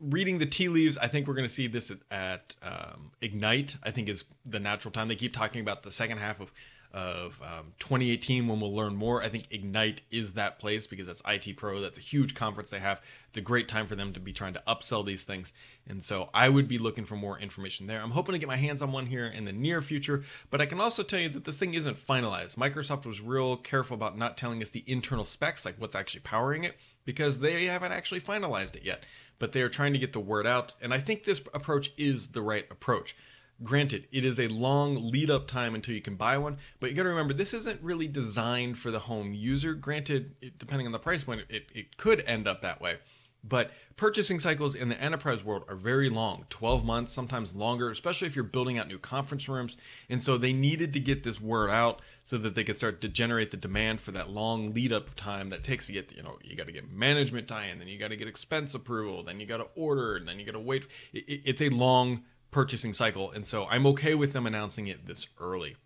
reading 0.00 0.38
the 0.38 0.46
tea 0.46 0.68
leaves, 0.68 0.96
I 0.98 1.08
think 1.08 1.26
we're 1.26 1.34
going 1.34 1.48
to 1.48 1.52
see 1.52 1.66
this 1.66 1.90
at, 1.90 1.98
at 2.10 2.54
um, 2.62 3.12
Ignite. 3.20 3.76
I 3.82 3.90
think 3.90 4.08
is 4.08 4.24
the 4.44 4.60
natural 4.60 4.92
time. 4.92 5.08
They 5.08 5.16
keep 5.16 5.32
talking 5.32 5.60
about 5.60 5.82
the 5.82 5.90
second 5.90 6.18
half 6.18 6.40
of 6.40 6.52
of 6.92 7.40
um, 7.42 7.72
2018 7.78 8.48
when 8.48 8.60
we'll 8.60 8.74
learn 8.74 8.96
more. 8.96 9.22
I 9.22 9.28
think 9.28 9.48
Ignite 9.50 10.02
is 10.10 10.34
that 10.34 10.58
place 10.58 10.86
because 10.86 11.06
that's 11.06 11.22
IT 11.26 11.56
Pro. 11.56 11.80
That's 11.80 11.98
a 11.98 12.02
huge 12.02 12.34
conference 12.34 12.70
they 12.70 12.78
have. 12.78 13.00
It's 13.28 13.38
a 13.38 13.42
great 13.42 13.68
time 13.68 13.86
for 13.86 13.94
them 13.94 14.12
to 14.14 14.20
be 14.20 14.32
trying 14.32 14.54
to 14.54 14.62
upsell 14.66 15.04
these 15.04 15.22
things. 15.22 15.52
And 15.86 16.02
so 16.02 16.30
I 16.32 16.48
would 16.48 16.68
be 16.68 16.78
looking 16.78 17.04
for 17.04 17.16
more 17.16 17.38
information 17.38 17.86
there. 17.86 18.00
I'm 18.00 18.10
hoping 18.10 18.32
to 18.32 18.38
get 18.38 18.48
my 18.48 18.56
hands 18.56 18.82
on 18.82 18.92
one 18.92 19.06
here 19.06 19.26
in 19.26 19.44
the 19.44 19.52
near 19.52 19.82
future, 19.82 20.24
but 20.50 20.60
I 20.60 20.66
can 20.66 20.80
also 20.80 21.02
tell 21.02 21.20
you 21.20 21.28
that 21.30 21.44
this 21.44 21.58
thing 21.58 21.74
isn't 21.74 21.96
finalized. 21.96 22.56
Microsoft 22.56 23.06
was 23.06 23.20
real 23.20 23.56
careful 23.56 23.94
about 23.94 24.16
not 24.16 24.36
telling 24.36 24.62
us 24.62 24.70
the 24.70 24.84
internal 24.86 25.24
specs, 25.24 25.64
like 25.64 25.76
what's 25.78 25.96
actually 25.96 26.20
powering 26.20 26.64
it, 26.64 26.76
because 27.04 27.40
they 27.40 27.64
haven't 27.66 27.92
actually 27.92 28.20
finalized 28.20 28.76
it 28.76 28.84
yet 28.84 29.04
but 29.38 29.52
they 29.52 29.62
are 29.62 29.68
trying 29.68 29.92
to 29.92 29.98
get 29.98 30.12
the 30.12 30.20
word 30.20 30.46
out. 30.46 30.74
And 30.80 30.92
I 30.92 30.98
think 30.98 31.24
this 31.24 31.40
approach 31.54 31.92
is 31.96 32.28
the 32.28 32.42
right 32.42 32.66
approach. 32.70 33.16
Granted, 33.62 34.06
it 34.12 34.24
is 34.24 34.38
a 34.38 34.46
long 34.48 35.10
lead 35.10 35.30
up 35.30 35.48
time 35.48 35.74
until 35.74 35.94
you 35.94 36.00
can 36.00 36.14
buy 36.14 36.38
one, 36.38 36.58
but 36.78 36.90
you 36.90 36.96
got 36.96 37.02
to 37.02 37.08
remember 37.08 37.34
this 37.34 37.54
isn't 37.54 37.82
really 37.82 38.06
designed 38.06 38.78
for 38.78 38.92
the 38.92 39.00
home 39.00 39.32
user. 39.32 39.74
Granted, 39.74 40.36
it, 40.40 40.58
depending 40.58 40.86
on 40.86 40.92
the 40.92 40.98
price 40.98 41.24
point, 41.24 41.42
it, 41.48 41.66
it 41.74 41.96
could 41.96 42.20
end 42.20 42.46
up 42.46 42.62
that 42.62 42.80
way. 42.80 42.98
But 43.44 43.70
purchasing 43.96 44.40
cycles 44.40 44.74
in 44.74 44.88
the 44.88 45.00
enterprise 45.00 45.44
world 45.44 45.64
are 45.68 45.76
very 45.76 46.08
long 46.08 46.44
12 46.50 46.84
months, 46.84 47.12
sometimes 47.12 47.54
longer, 47.54 47.90
especially 47.90 48.26
if 48.26 48.34
you're 48.34 48.44
building 48.44 48.78
out 48.78 48.88
new 48.88 48.98
conference 48.98 49.48
rooms. 49.48 49.76
And 50.08 50.22
so 50.22 50.36
they 50.36 50.52
needed 50.52 50.92
to 50.92 51.00
get 51.00 51.22
this 51.22 51.40
word 51.40 51.70
out 51.70 52.00
so 52.24 52.36
that 52.38 52.54
they 52.54 52.64
could 52.64 52.76
start 52.76 53.00
to 53.00 53.08
generate 53.08 53.50
the 53.50 53.56
demand 53.56 54.00
for 54.00 54.10
that 54.12 54.30
long 54.30 54.74
lead 54.74 54.92
up 54.92 55.14
time 55.14 55.50
that 55.50 55.62
takes 55.62 55.86
to 55.86 55.92
get, 55.92 56.12
you 56.12 56.22
know, 56.22 56.38
you 56.42 56.56
got 56.56 56.66
to 56.66 56.72
get 56.72 56.90
management 56.92 57.48
tie 57.48 57.66
in, 57.66 57.78
then 57.78 57.88
you 57.88 57.98
got 57.98 58.08
to 58.08 58.16
get 58.16 58.28
expense 58.28 58.74
approval, 58.74 59.22
then 59.22 59.40
you 59.40 59.46
got 59.46 59.58
to 59.58 59.68
order, 59.76 60.16
and 60.16 60.28
then 60.28 60.38
you 60.38 60.44
got 60.44 60.52
to 60.52 60.60
wait. 60.60 60.86
It's 61.12 61.62
a 61.62 61.68
long 61.68 62.24
purchasing 62.58 62.92
cycle. 62.92 63.30
And 63.30 63.46
so 63.46 63.66
I'm 63.66 63.86
okay 63.86 64.16
with 64.16 64.32
them 64.32 64.44
announcing 64.44 64.88
it 64.88 65.06
this 65.06 65.28
early. 65.38 65.76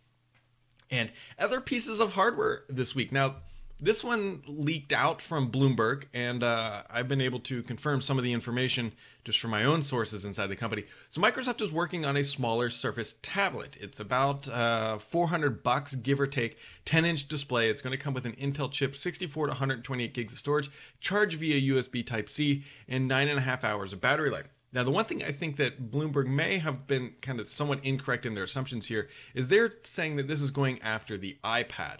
And 0.91 1.13
other 1.39 1.61
pieces 1.61 2.01
of 2.01 2.15
hardware 2.15 2.65
this 2.67 2.95
week. 2.95 3.13
Now, 3.13 3.35
this 3.79 4.03
one 4.03 4.43
leaked 4.47 4.95
out 4.95 5.21
from 5.21 5.53
Bloomberg, 5.53 6.05
and 6.15 6.43
uh, 6.43 6.85
I've 6.89 7.09
been 7.09 7.21
able 7.21 7.41
to 7.41 7.63
confirm 7.63 8.01
some 8.01 8.17
of 8.17 8.25
the 8.25 8.33
information 8.33 8.95
just 9.23 9.39
from 9.39 9.51
my 9.51 9.65
own 9.65 9.83
sources 9.83 10.25
inside 10.25 10.47
the 10.47 10.57
company. 10.57 10.85
So 11.11 11.21
Microsoft 11.21 11.61
is 11.61 11.71
working 11.71 12.07
on 12.07 12.17
a 12.17 12.25
smaller 12.25 12.71
Surface 12.71 13.17
tablet. 13.21 13.77
It's 13.79 14.01
about 14.01 14.49
uh, 14.49 14.97
400 14.97 15.63
bucks, 15.63 15.95
give 15.95 16.21
or 16.21 16.27
take, 16.27 16.57
10-inch 16.87 17.29
display. 17.29 17.69
It's 17.69 17.83
going 17.83 17.95
to 17.95 18.03
come 18.03 18.15
with 18.15 18.25
an 18.25 18.33
Intel 18.37 18.73
chip, 18.73 18.97
64 18.97 19.49
to 19.49 19.51
128 19.51 20.15
gigs 20.15 20.33
of 20.33 20.39
storage, 20.39 20.71
charge 21.01 21.35
via 21.35 21.75
USB 21.75 22.07
Type-C, 22.07 22.65
and 22.89 23.07
nine 23.07 23.29
and 23.29 23.39
a 23.39 23.43
half 23.43 23.63
hours 23.63 23.93
of 23.93 24.01
battery 24.01 24.31
life. 24.31 24.49
Now, 24.73 24.85
the 24.85 24.91
one 24.91 25.05
thing 25.05 25.23
I 25.23 25.33
think 25.33 25.57
that 25.57 25.91
Bloomberg 25.91 26.27
may 26.27 26.59
have 26.59 26.87
been 26.87 27.15
kind 27.21 27.41
of 27.41 27.47
somewhat 27.47 27.85
incorrect 27.85 28.25
in 28.25 28.35
their 28.35 28.45
assumptions 28.45 28.87
here 28.87 29.09
is 29.35 29.49
they're 29.49 29.75
saying 29.83 30.17
that 30.17 30.29
this 30.29 30.41
is 30.41 30.51
going 30.51 30.81
after 30.81 31.19
the 31.19 31.37
iPad. 31.45 31.99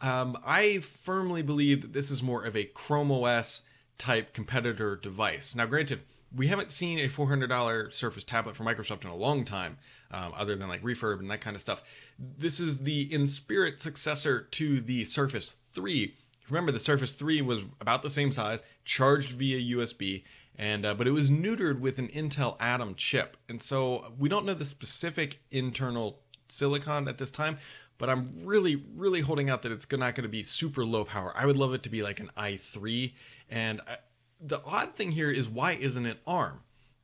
Um, 0.00 0.38
I 0.44 0.78
firmly 0.78 1.42
believe 1.42 1.82
that 1.82 1.92
this 1.92 2.10
is 2.10 2.22
more 2.22 2.42
of 2.44 2.56
a 2.56 2.64
Chrome 2.64 3.12
OS 3.12 3.62
type 3.98 4.32
competitor 4.32 4.96
device. 4.96 5.54
Now, 5.54 5.66
granted, 5.66 6.00
we 6.34 6.48
haven't 6.48 6.72
seen 6.72 6.98
a 6.98 7.08
$400 7.08 7.92
Surface 7.92 8.24
tablet 8.24 8.56
from 8.56 8.66
Microsoft 8.66 9.04
in 9.04 9.10
a 9.10 9.16
long 9.16 9.44
time, 9.44 9.78
um, 10.10 10.32
other 10.36 10.56
than 10.56 10.68
like 10.68 10.82
refurb 10.82 11.20
and 11.20 11.30
that 11.30 11.40
kind 11.40 11.54
of 11.54 11.60
stuff. 11.60 11.82
This 12.18 12.58
is 12.58 12.80
the 12.80 13.12
in 13.12 13.26
spirit 13.26 13.80
successor 13.80 14.42
to 14.52 14.80
the 14.80 15.04
Surface 15.04 15.56
3. 15.72 16.14
Remember, 16.50 16.72
the 16.72 16.80
Surface 16.80 17.12
3 17.12 17.40
was 17.42 17.64
about 17.80 18.02
the 18.02 18.10
same 18.10 18.32
size, 18.32 18.62
charged 18.84 19.30
via 19.30 19.76
USB, 19.76 20.24
and 20.56 20.84
uh, 20.84 20.94
but 20.94 21.06
it 21.06 21.12
was 21.12 21.30
neutered 21.30 21.80
with 21.80 21.98
an 21.98 22.08
Intel 22.08 22.56
Atom 22.60 22.94
chip, 22.94 23.36
and 23.48 23.62
so 23.62 24.12
we 24.18 24.28
don't 24.28 24.46
know 24.46 24.54
the 24.54 24.64
specific 24.64 25.40
internal 25.50 26.20
silicon 26.48 27.08
at 27.08 27.18
this 27.18 27.30
time 27.30 27.58
but 27.98 28.10
I'm 28.10 28.28
really, 28.44 28.82
really 28.96 29.20
holding 29.20 29.50
out 29.50 29.62
that 29.62 29.72
it's 29.72 29.90
not 29.90 30.14
going 30.14 30.24
to 30.24 30.28
be 30.28 30.42
super 30.42 30.84
low 30.84 31.04
power. 31.04 31.32
I 31.36 31.46
would 31.46 31.56
love 31.56 31.74
it 31.74 31.82
to 31.84 31.90
be 31.90 32.02
like 32.02 32.20
an 32.20 32.30
i3. 32.36 33.12
And 33.48 33.80
I, 33.86 33.98
the 34.40 34.60
odd 34.64 34.94
thing 34.94 35.12
here 35.12 35.30
is 35.30 35.48
why 35.48 35.72
isn't 35.72 36.06
it 36.06 36.18
ARM? 36.26 36.60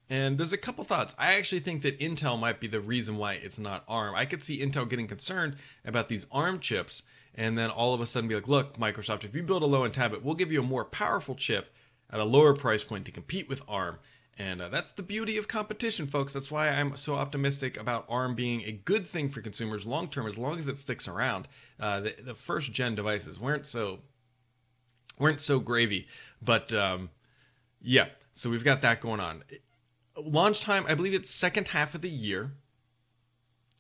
And 0.09 0.39
there's 0.39 0.53
a 0.53 0.59
couple 0.59 0.83
thoughts. 0.83 1.15
I 1.17 1.35
actually 1.35 1.61
think 1.61 1.83
that 1.83 2.01
Intel 2.01 2.39
might 2.39 2.59
be 2.59 2.67
the 2.67 2.81
reason 2.81 3.17
why 3.17 3.35
it's 3.35 3.59
not 3.59 3.85
ARM. 3.87 4.17
I 4.17 4.25
could 4.25 4.43
see 4.43 4.61
Intel 4.61 4.89
getting 4.89 5.07
concerned 5.07 5.57
about 5.85 6.09
these 6.09 6.27
ARM 6.33 6.59
chips 6.59 7.05
and 7.37 7.57
then 7.57 7.71
all 7.71 7.95
of 7.95 8.01
a 8.01 8.07
sudden 8.07 8.29
be 8.29 8.35
like, 8.35 8.49
look, 8.49 8.77
Microsoft, 8.77 9.23
if 9.23 9.37
you 9.37 9.45
build 9.45 9.63
a 9.63 9.67
low 9.67 9.85
end 9.85 9.95
tablet, 9.95 10.25
we'll 10.25 10.35
give 10.35 10.51
you 10.51 10.61
a 10.61 10.65
more 10.65 10.85
powerful 10.85 11.37
chip 11.37 11.73
at 12.13 12.21
a 12.21 12.25
lower 12.25 12.55
price 12.55 12.85
point 12.85 13.05
to 13.07 13.13
compete 13.13 13.49
with 13.49 13.63
ARM. 13.69 13.99
And 14.39 14.63
uh, 14.63 14.69
that's 14.71 14.93
the 14.93 15.03
beauty 15.03 15.37
of 15.37 15.49
competition, 15.49 16.07
folks. 16.07 16.33
That's 16.33 16.51
why 16.51 16.69
I'm 16.71 16.97
so 16.97 17.15
optimistic 17.15 17.77
about 17.77 18.07
ARM 18.09 18.35
being 18.35 18.63
a 18.63 18.73
good 18.73 19.07
thing 19.07 19.29
for 19.29 19.43
consumers 19.43 19.87
long 19.87 20.09
term, 20.09 20.27
as 20.27 20.39
long 20.39 20.57
as 20.57 20.67
it 20.67 20.79
sticks 20.79 21.07
around. 21.07 21.47
Uh, 21.79 22.01
the, 22.01 22.15
the, 22.19 22.35
first 22.35 22.73
gen 22.73 22.95
devices 22.95 23.39
weren't 23.39 23.67
so 23.67 23.99
weren't 25.19 25.41
so 25.41 25.61
gravy, 25.61 26.09
but 26.41 26.73
um, 26.73 27.11
yeah. 27.83 28.07
So 28.33 28.49
we've 28.49 28.65
got 28.65 28.81
that 28.81 29.03
going 29.03 29.21
on. 29.21 29.43
Launch 30.17 30.63
time, 30.63 30.87
I 30.89 30.95
believe 30.95 31.13
it's 31.13 31.31
second 31.31 31.69
half 31.69 31.95
of 31.95 32.01
the 32.01 32.09
year. 32.09 32.53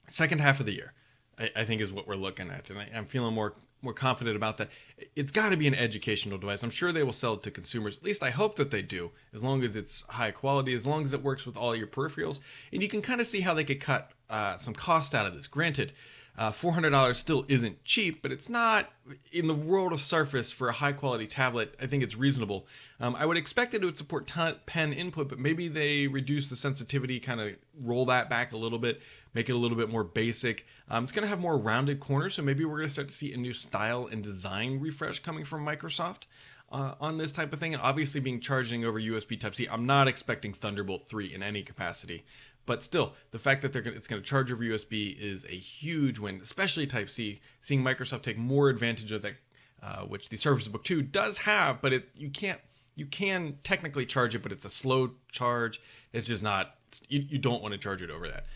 Second 0.08 0.42
half 0.42 0.60
of 0.60 0.66
the 0.66 0.74
year, 0.74 0.92
I, 1.38 1.50
I 1.56 1.64
think 1.64 1.80
is 1.80 1.92
what 1.92 2.06
we're 2.06 2.16
looking 2.16 2.50
at, 2.50 2.68
and 2.68 2.78
I, 2.80 2.90
I'm 2.94 3.06
feeling 3.06 3.34
more 3.34 3.54
more 3.82 3.92
confident 3.92 4.36
about 4.36 4.58
that. 4.58 4.68
It's 5.16 5.32
got 5.32 5.50
to 5.50 5.56
be 5.56 5.66
an 5.66 5.74
educational 5.74 6.38
device. 6.38 6.62
I'm 6.62 6.70
sure 6.70 6.92
they 6.92 7.02
will 7.02 7.12
sell 7.12 7.34
it 7.34 7.42
to 7.44 7.50
consumers. 7.50 7.96
At 7.96 8.04
least 8.04 8.22
I 8.22 8.30
hope 8.30 8.56
that 8.56 8.70
they 8.70 8.82
do, 8.82 9.10
as 9.32 9.42
long 9.42 9.62
as 9.64 9.76
it's 9.76 10.02
high 10.08 10.30
quality, 10.30 10.74
as 10.74 10.86
long 10.86 11.04
as 11.04 11.12
it 11.12 11.22
works 11.22 11.46
with 11.46 11.56
all 11.56 11.74
your 11.74 11.86
peripherals. 11.86 12.40
And 12.72 12.82
you 12.82 12.88
can 12.88 13.02
kind 13.02 13.20
of 13.20 13.26
see 13.26 13.40
how 13.40 13.54
they 13.54 13.64
could 13.64 13.80
cut 13.80 14.10
uh, 14.28 14.56
some 14.56 14.74
cost 14.74 15.14
out 15.14 15.26
of 15.26 15.34
this. 15.34 15.46
Granted, 15.46 15.92
uh, 16.40 16.50
$400 16.50 17.14
still 17.16 17.44
isn't 17.48 17.84
cheap, 17.84 18.22
but 18.22 18.32
it's 18.32 18.48
not 18.48 18.90
in 19.30 19.46
the 19.46 19.54
world 19.54 19.92
of 19.92 20.00
Surface 20.00 20.50
for 20.50 20.70
a 20.70 20.72
high 20.72 20.94
quality 20.94 21.26
tablet. 21.26 21.74
I 21.78 21.86
think 21.86 22.02
it's 22.02 22.16
reasonable. 22.16 22.66
Um, 22.98 23.14
I 23.14 23.26
would 23.26 23.36
expect 23.36 23.72
that 23.72 23.82
it 23.82 23.84
would 23.84 23.98
support 23.98 24.32
pen 24.64 24.94
input, 24.94 25.28
but 25.28 25.38
maybe 25.38 25.68
they 25.68 26.06
reduce 26.06 26.48
the 26.48 26.56
sensitivity, 26.56 27.20
kind 27.20 27.42
of 27.42 27.56
roll 27.78 28.06
that 28.06 28.30
back 28.30 28.52
a 28.52 28.56
little 28.56 28.78
bit, 28.78 29.02
make 29.34 29.50
it 29.50 29.52
a 29.52 29.58
little 29.58 29.76
bit 29.76 29.90
more 29.90 30.02
basic. 30.02 30.66
Um, 30.88 31.04
it's 31.04 31.12
going 31.12 31.24
to 31.24 31.28
have 31.28 31.40
more 31.40 31.58
rounded 31.58 32.00
corners, 32.00 32.36
so 32.36 32.42
maybe 32.42 32.64
we're 32.64 32.78
going 32.78 32.88
to 32.88 32.92
start 32.92 33.10
to 33.10 33.14
see 33.14 33.34
a 33.34 33.36
new 33.36 33.52
style 33.52 34.08
and 34.10 34.22
design 34.22 34.80
refresh 34.80 35.18
coming 35.18 35.44
from 35.44 35.66
Microsoft. 35.66 36.22
Uh, 36.72 36.94
on 37.00 37.18
this 37.18 37.32
type 37.32 37.52
of 37.52 37.58
thing, 37.58 37.74
and 37.74 37.82
obviously 37.82 38.20
being 38.20 38.38
charging 38.38 38.84
over 38.84 39.00
USB 39.00 39.38
Type 39.38 39.56
C, 39.56 39.66
I'm 39.66 39.86
not 39.86 40.06
expecting 40.06 40.54
Thunderbolt 40.54 41.02
3 41.02 41.34
in 41.34 41.42
any 41.42 41.64
capacity. 41.64 42.24
But 42.70 42.84
still, 42.84 43.14
the 43.32 43.38
fact 43.40 43.62
that 43.62 43.72
they're 43.72 43.82
gonna, 43.82 43.96
it's 43.96 44.06
going 44.06 44.22
to 44.22 44.28
charge 44.28 44.52
over 44.52 44.62
USB 44.62 45.18
is 45.20 45.44
a 45.46 45.56
huge 45.56 46.20
win, 46.20 46.38
especially 46.40 46.86
Type 46.86 47.10
C. 47.10 47.40
Seeing 47.60 47.82
Microsoft 47.82 48.22
take 48.22 48.38
more 48.38 48.68
advantage 48.68 49.10
of 49.10 49.22
that, 49.22 49.32
uh, 49.82 50.02
which 50.02 50.28
the 50.28 50.36
Surface 50.36 50.68
Book 50.68 50.84
2 50.84 51.02
does 51.02 51.38
have, 51.38 51.82
but 51.82 51.92
it 51.92 52.10
you 52.14 52.30
can't 52.30 52.60
you 52.94 53.06
can 53.06 53.58
technically 53.64 54.06
charge 54.06 54.36
it, 54.36 54.42
but 54.44 54.52
it's 54.52 54.64
a 54.64 54.70
slow 54.70 55.10
charge. 55.32 55.80
It's 56.12 56.28
just 56.28 56.44
not. 56.44 56.76
You, 57.08 57.26
you 57.28 57.38
don't 57.38 57.60
want 57.60 57.72
to 57.72 57.78
charge 57.78 58.02
it 58.02 58.10
over 58.10 58.28
that. 58.28 58.46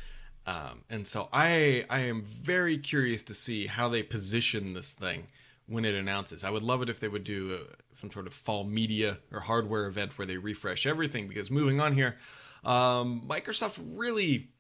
Um, 0.47 0.83
and 0.89 1.09
so 1.09 1.29
I 1.33 1.85
I 1.91 1.99
am 1.99 2.23
very 2.23 2.79
curious 2.79 3.25
to 3.25 3.35
see 3.35 3.67
how 3.67 3.89
they 3.89 4.05
position 4.05 4.75
this 4.75 4.93
thing 4.93 5.27
when 5.67 5.85
it 5.85 5.97
announces. 5.97 6.45
I 6.45 6.51
would 6.51 6.63
love 6.63 6.83
it 6.83 6.89
if 6.89 7.01
they 7.01 7.09
would 7.09 7.25
do 7.25 7.51
a, 7.51 7.57
uh, 7.57 7.75
some 7.95 8.13
sort 8.13 8.29
of 8.29 8.33
fall 8.33 8.63
media 8.63 9.19
or 9.33 9.41
hardware 9.41 9.87
event 9.87 10.17
where 10.17 10.27
they 10.27 10.37
refresh 10.37 10.87
everything. 10.87 11.27
Because 11.27 11.51
moving 11.51 11.81
on 11.81 11.95
here, 11.95 12.17
um, 12.65 13.23
Microsoft 13.29 13.81
really, 13.95 14.51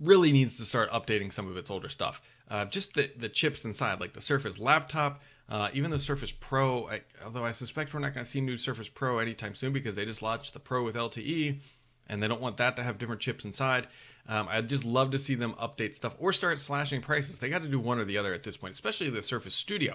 really 0.00 0.32
needs 0.32 0.56
to 0.58 0.64
start 0.64 0.90
updating 0.90 1.32
some 1.32 1.48
of 1.48 1.56
its 1.56 1.70
older 1.70 1.88
stuff. 1.88 2.20
Uh, 2.50 2.64
just 2.64 2.94
the, 2.94 3.10
the 3.16 3.28
chips 3.28 3.64
inside, 3.64 4.00
like 4.00 4.14
the 4.14 4.20
Surface 4.20 4.58
laptop, 4.58 5.22
uh, 5.48 5.68
even 5.72 5.90
the 5.90 5.98
Surface 5.98 6.32
Pro. 6.32 6.88
I, 6.88 7.02
although 7.24 7.44
I 7.44 7.52
suspect 7.52 7.92
we're 7.92 8.00
not 8.00 8.14
going 8.14 8.24
to 8.24 8.30
see 8.30 8.40
new 8.40 8.56
Surface 8.56 8.88
Pro 8.88 9.18
anytime 9.18 9.54
soon 9.54 9.72
because 9.72 9.96
they 9.96 10.04
just 10.04 10.22
launched 10.22 10.54
the 10.54 10.60
Pro 10.60 10.82
with 10.82 10.96
LTE, 10.96 11.60
and 12.08 12.22
they 12.22 12.28
don't 12.28 12.40
want 12.40 12.56
that 12.56 12.76
to 12.76 12.82
have 12.82 12.98
different 12.98 13.20
chips 13.20 13.44
inside. 13.44 13.86
Um, 14.26 14.46
I'd 14.50 14.68
just 14.68 14.84
love 14.84 15.10
to 15.12 15.18
see 15.18 15.34
them 15.34 15.54
update 15.54 15.94
stuff 15.94 16.14
or 16.18 16.32
start 16.32 16.60
slashing 16.60 17.00
prices. 17.00 17.38
They 17.38 17.48
got 17.48 17.62
to 17.62 17.68
do 17.68 17.78
one 17.78 17.98
or 17.98 18.04
the 18.04 18.18
other 18.18 18.34
at 18.34 18.42
this 18.42 18.56
point, 18.56 18.74
especially 18.74 19.08
the 19.10 19.22
Surface 19.22 19.54
Studio. 19.54 19.94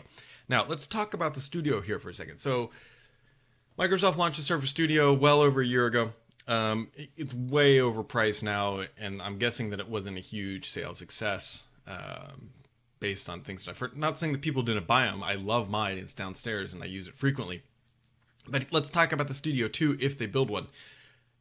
Now, 0.49 0.65
let's 0.67 0.87
talk 0.87 1.13
about 1.13 1.35
the 1.35 1.41
Studio 1.41 1.81
here 1.81 1.99
for 1.99 2.09
a 2.09 2.15
second. 2.15 2.39
So, 2.39 2.71
Microsoft 3.77 4.17
launched 4.17 4.37
the 4.37 4.43
Surface 4.43 4.69
Studio 4.69 5.13
well 5.13 5.41
over 5.41 5.61
a 5.61 5.65
year 5.65 5.85
ago. 5.85 6.13
Um, 6.47 6.89
it's 7.15 7.33
way 7.33 7.77
overpriced 7.77 8.43
now, 8.43 8.83
and 8.97 9.21
I'm 9.21 9.37
guessing 9.37 9.69
that 9.69 9.79
it 9.79 9.89
wasn't 9.89 10.17
a 10.17 10.21
huge 10.21 10.69
sales 10.69 10.97
success 10.97 11.63
um, 11.87 12.49
based 12.99 13.29
on 13.29 13.41
things 13.41 13.65
that 13.65 13.71
I've 13.71 13.79
heard. 13.79 13.97
Not 13.97 14.19
saying 14.19 14.33
that 14.33 14.41
people 14.41 14.61
didn't 14.61 14.87
buy 14.87 15.05
them. 15.05 15.23
I 15.23 15.35
love 15.35 15.69
mine. 15.69 15.97
It's 15.97 16.13
downstairs, 16.13 16.73
and 16.73 16.83
I 16.83 16.87
use 16.87 17.07
it 17.07 17.15
frequently. 17.15 17.63
But 18.47 18.71
let's 18.71 18.89
talk 18.89 19.11
about 19.11 19.27
the 19.27 19.33
Studio 19.33 19.67
2 19.67 19.97
if 20.01 20.17
they 20.17 20.25
build 20.25 20.49
one. 20.49 20.67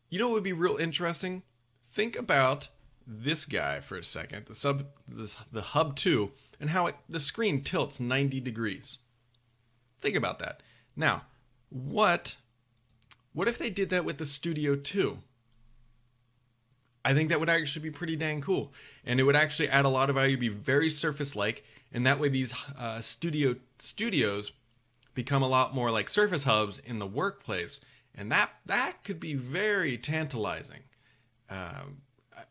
You 0.08 0.18
know 0.18 0.28
what 0.28 0.34
would 0.34 0.42
be 0.44 0.52
real 0.52 0.76
interesting? 0.76 1.42
Think 1.84 2.16
about 2.16 2.68
this 3.06 3.44
guy 3.44 3.80
for 3.80 3.96
a 3.96 4.04
second, 4.04 4.46
the 4.46 4.54
sub, 4.54 4.86
the, 5.08 5.34
the 5.50 5.62
Hub 5.62 5.96
2, 5.96 6.30
and 6.60 6.70
how 6.70 6.86
it, 6.86 6.96
the 7.08 7.18
screen 7.18 7.62
tilts 7.62 7.98
90 7.98 8.40
degrees. 8.40 8.98
Think 10.00 10.14
about 10.14 10.38
that. 10.38 10.62
Now, 10.94 11.22
what 11.70 12.36
what 13.32 13.48
if 13.48 13.58
they 13.58 13.70
did 13.70 13.90
that 13.90 14.04
with 14.04 14.18
the 14.18 14.26
Studio 14.26 14.74
2? 14.74 15.18
I 17.04 17.14
think 17.14 17.30
that 17.30 17.40
would 17.40 17.48
actually 17.48 17.82
be 17.82 17.90
pretty 17.90 18.16
dang 18.16 18.40
cool. 18.40 18.72
And 19.04 19.18
it 19.18 19.24
would 19.24 19.36
actually 19.36 19.68
add 19.68 19.84
a 19.84 19.88
lot 19.88 20.08
of 20.08 20.16
value, 20.16 20.36
be 20.36 20.48
very 20.48 20.88
surface 20.88 21.34
like, 21.34 21.64
and 21.92 22.06
that 22.06 22.18
way 22.18 22.28
these 22.28 22.54
uh, 22.78 23.00
studio 23.00 23.56
studios 23.78 24.52
become 25.14 25.42
a 25.42 25.48
lot 25.48 25.74
more 25.74 25.90
like 25.90 26.08
surface 26.08 26.44
hubs 26.44 26.78
in 26.78 26.98
the 26.98 27.06
workplace. 27.06 27.80
And 28.14 28.30
that 28.30 28.50
that 28.66 29.04
could 29.04 29.18
be 29.18 29.34
very 29.34 29.96
tantalizing. 29.98 30.80
Um, 31.50 32.02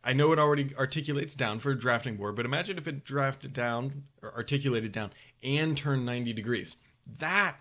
I 0.04 0.14
know 0.14 0.32
it 0.32 0.40
already 0.40 0.76
articulates 0.78 1.36
down 1.36 1.60
for 1.60 1.72
a 1.72 1.80
drafting 1.80 2.18
board, 2.18 2.36
but 2.36 2.46
imagine 2.46 2.78
if 2.78 2.88
it 2.88 3.04
drafted 3.04 3.54
down 3.54 4.04
or 4.22 4.34
articulated 4.36 4.92
down 4.92 5.12
and 5.44 5.76
turned 5.76 6.06
90 6.06 6.34
degrees. 6.34 6.76
That 7.20 7.58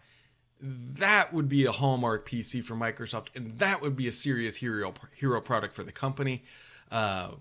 that 0.62 1.32
would 1.32 1.48
be 1.48 1.64
a 1.64 1.72
hallmark 1.72 2.28
PC 2.28 2.62
for 2.62 2.74
Microsoft, 2.74 3.28
and 3.34 3.58
that 3.58 3.80
would 3.80 3.96
be 3.96 4.08
a 4.08 4.12
serious 4.12 4.56
hero 4.56 4.94
hero 5.14 5.40
product 5.40 5.74
for 5.74 5.82
the 5.84 5.92
company. 5.92 6.44
Uh, 6.90 7.32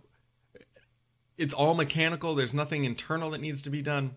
it's 1.38 1.53
all 1.53 1.73
mechanical. 1.73 2.35
There's 2.35 2.53
nothing 2.53 2.83
internal 2.83 3.29
that 3.31 3.41
needs 3.41 3.61
to 3.63 3.69
be 3.69 3.81
done. 3.81 4.15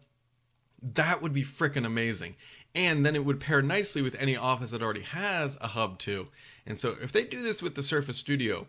That 0.83 1.23
would 1.23 1.33
be 1.33 1.45
freaking 1.45 1.87
amazing. 1.87 2.35
And 2.75 3.07
then 3.07 3.15
it 3.15 3.25
would 3.25 3.39
pair 3.39 3.63
nicely 3.63 4.03
with 4.03 4.17
any 4.17 4.37
office 4.37 4.71
that 4.73 4.83
already 4.83 5.03
has 5.03 5.57
a 5.61 5.69
hub 5.69 5.99
too. 5.99 6.29
And 6.67 6.79
so 6.79 6.97
if 7.01 7.13
they 7.13 7.25
do 7.25 7.43
this 7.43 7.63
with 7.63 7.75
the 7.75 7.83
Surface 7.83 8.17
Studio, 8.17 8.67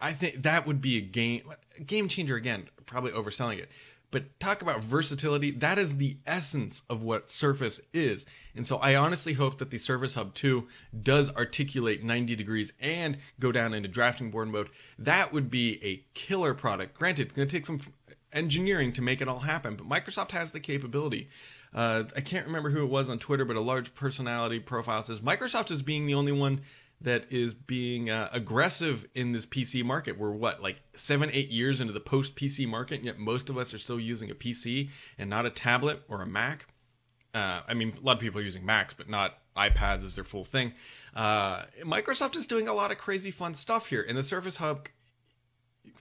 I 0.00 0.12
think 0.12 0.42
that 0.42 0.66
would 0.66 0.80
be 0.80 0.98
a 0.98 1.00
game 1.00 1.42
game 1.86 2.08
changer 2.08 2.36
again, 2.36 2.68
probably 2.84 3.12
overselling 3.12 3.58
it. 3.58 3.70
But 4.12 4.38
talk 4.38 4.62
about 4.62 4.84
versatility. 4.84 5.50
That 5.50 5.78
is 5.78 5.96
the 5.96 6.18
essence 6.24 6.84
of 6.88 7.02
what 7.02 7.28
Surface 7.28 7.80
is. 7.92 8.24
And 8.54 8.64
so 8.64 8.76
I 8.76 8.94
honestly 8.94 9.32
hope 9.32 9.58
that 9.58 9.70
the 9.70 9.78
Surface 9.78 10.14
Hub 10.14 10.34
2 10.34 10.68
does 11.02 11.34
articulate 11.34 12.04
90 12.04 12.36
degrees 12.36 12.72
and 12.78 13.18
go 13.40 13.50
down 13.50 13.74
into 13.74 13.88
drafting 13.88 14.30
board 14.30 14.48
mode. 14.48 14.68
That 14.96 15.32
would 15.32 15.50
be 15.50 15.82
a 15.82 16.04
killer 16.14 16.54
product. 16.54 16.96
Granted, 16.96 17.28
it's 17.28 17.34
going 17.34 17.48
to 17.48 17.56
take 17.56 17.66
some 17.66 17.80
engineering 18.32 18.92
to 18.92 19.02
make 19.02 19.20
it 19.20 19.28
all 19.28 19.40
happen, 19.40 19.76
but 19.76 19.88
Microsoft 19.88 20.30
has 20.32 20.52
the 20.52 20.60
capability. 20.60 21.28
Uh, 21.74 22.04
I 22.14 22.20
can't 22.20 22.46
remember 22.46 22.70
who 22.70 22.82
it 22.82 22.90
was 22.90 23.08
on 23.08 23.18
Twitter, 23.18 23.44
but 23.44 23.56
a 23.56 23.60
large 23.60 23.94
personality 23.94 24.58
profile 24.60 25.02
says 25.02 25.20
Microsoft 25.20 25.70
is 25.70 25.82
being 25.82 26.06
the 26.06 26.14
only 26.14 26.32
one 26.32 26.60
that 27.02 27.26
is 27.30 27.54
being 27.54 28.10
uh, 28.10 28.28
aggressive 28.32 29.06
in 29.14 29.32
this 29.32 29.46
PC 29.46 29.84
market. 29.84 30.18
We're 30.18 30.30
what, 30.30 30.62
like 30.62 30.80
seven, 30.94 31.30
eight 31.32 31.50
years 31.50 31.80
into 31.80 31.92
the 31.92 32.00
post 32.00 32.36
PC 32.36 32.66
market, 32.66 32.96
and 32.96 33.04
yet 33.04 33.18
most 33.18 33.50
of 33.50 33.58
us 33.58 33.74
are 33.74 33.78
still 33.78 34.00
using 34.00 34.30
a 34.30 34.34
PC 34.34 34.90
and 35.18 35.28
not 35.28 35.46
a 35.46 35.50
tablet 35.50 36.02
or 36.08 36.22
a 36.22 36.26
Mac. 36.26 36.66
Uh, 37.34 37.62
I 37.66 37.74
mean, 37.74 37.94
a 37.98 38.04
lot 38.04 38.16
of 38.16 38.20
people 38.20 38.40
are 38.40 38.44
using 38.44 38.64
Macs, 38.64 38.94
but 38.94 39.08
not 39.08 39.38
iPads 39.56 40.04
as 40.04 40.14
their 40.14 40.24
full 40.24 40.44
thing. 40.44 40.74
Uh, 41.14 41.62
Microsoft 41.82 42.36
is 42.36 42.46
doing 42.46 42.68
a 42.68 42.74
lot 42.74 42.90
of 42.90 42.98
crazy 42.98 43.30
fun 43.30 43.54
stuff 43.54 43.88
here, 43.88 44.04
and 44.06 44.16
the 44.16 44.22
Surface 44.22 44.56
Hub. 44.58 44.88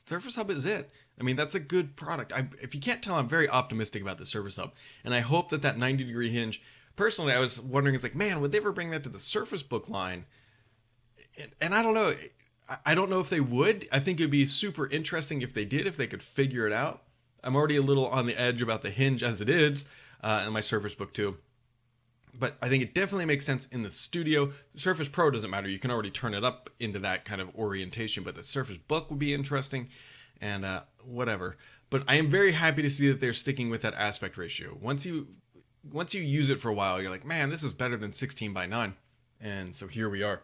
Surface 0.05 0.35
Hub 0.35 0.49
is 0.49 0.65
it. 0.65 0.89
I 1.19 1.23
mean, 1.23 1.35
that's 1.35 1.55
a 1.55 1.59
good 1.59 1.95
product. 1.95 2.33
I, 2.33 2.47
if 2.61 2.75
you 2.75 2.81
can't 2.81 3.01
tell, 3.01 3.15
I'm 3.15 3.27
very 3.27 3.47
optimistic 3.47 4.01
about 4.01 4.17
the 4.17 4.25
Surface 4.25 4.57
Hub, 4.57 4.73
and 5.03 5.13
I 5.13 5.19
hope 5.19 5.49
that 5.49 5.61
that 5.61 5.77
90 5.77 6.03
degree 6.03 6.29
hinge. 6.29 6.61
Personally, 6.95 7.33
I 7.33 7.39
was 7.39 7.59
wondering, 7.59 7.95
it's 7.95 8.03
like, 8.03 8.15
man, 8.15 8.41
would 8.41 8.51
they 8.51 8.57
ever 8.57 8.73
bring 8.73 8.91
that 8.91 9.03
to 9.03 9.09
the 9.09 9.19
Surface 9.19 9.63
Book 9.63 9.89
line? 9.89 10.25
And, 11.37 11.51
and 11.59 11.75
I 11.75 11.81
don't 11.81 11.93
know. 11.93 12.15
I 12.85 12.95
don't 12.95 13.09
know 13.09 13.19
if 13.19 13.29
they 13.29 13.41
would. 13.41 13.87
I 13.91 13.99
think 13.99 14.19
it'd 14.19 14.31
be 14.31 14.45
super 14.45 14.87
interesting 14.87 15.41
if 15.41 15.53
they 15.53 15.65
did, 15.65 15.87
if 15.87 15.97
they 15.97 16.07
could 16.07 16.23
figure 16.23 16.65
it 16.67 16.73
out. 16.73 17.03
I'm 17.43 17.55
already 17.55 17.75
a 17.75 17.81
little 17.81 18.07
on 18.07 18.27
the 18.27 18.39
edge 18.39 18.61
about 18.61 18.81
the 18.81 18.91
hinge 18.91 19.23
as 19.23 19.41
it 19.41 19.49
is 19.49 19.85
uh, 20.23 20.43
in 20.45 20.53
my 20.53 20.61
Surface 20.61 20.93
Book 20.93 21.13
2. 21.13 21.35
But 22.33 22.55
I 22.61 22.69
think 22.69 22.81
it 22.81 22.93
definitely 22.93 23.25
makes 23.25 23.45
sense 23.45 23.67
in 23.71 23.83
the 23.83 23.89
studio. 23.89 24.53
Surface 24.75 25.09
Pro 25.09 25.31
doesn't 25.31 25.49
matter. 25.49 25.67
You 25.67 25.79
can 25.79 25.91
already 25.91 26.11
turn 26.11 26.33
it 26.33 26.45
up 26.45 26.69
into 26.79 26.99
that 26.99 27.25
kind 27.25 27.41
of 27.41 27.53
orientation. 27.55 28.23
But 28.23 28.35
the 28.35 28.43
Surface 28.43 28.77
Book 28.77 29.09
would 29.09 29.19
be 29.19 29.33
interesting 29.33 29.89
and 30.39 30.63
uh, 30.63 30.81
whatever. 31.03 31.57
But 31.89 32.03
I 32.07 32.15
am 32.15 32.29
very 32.29 32.53
happy 32.53 32.81
to 32.83 32.89
see 32.89 33.09
that 33.09 33.19
they're 33.19 33.33
sticking 33.33 33.69
with 33.69 33.81
that 33.81 33.95
aspect 33.95 34.37
ratio. 34.37 34.77
Once 34.79 35.05
you 35.05 35.27
once 35.91 36.13
you 36.13 36.21
use 36.21 36.49
it 36.49 36.59
for 36.59 36.69
a 36.69 36.73
while, 36.73 37.01
you're 37.01 37.11
like, 37.11 37.25
man, 37.25 37.49
this 37.49 37.63
is 37.63 37.73
better 37.73 37.97
than 37.97 38.13
16 38.13 38.53
by 38.53 38.67
9. 38.67 38.93
And 39.41 39.75
so 39.75 39.87
here 39.87 40.09
we 40.09 40.21
are 40.21 40.43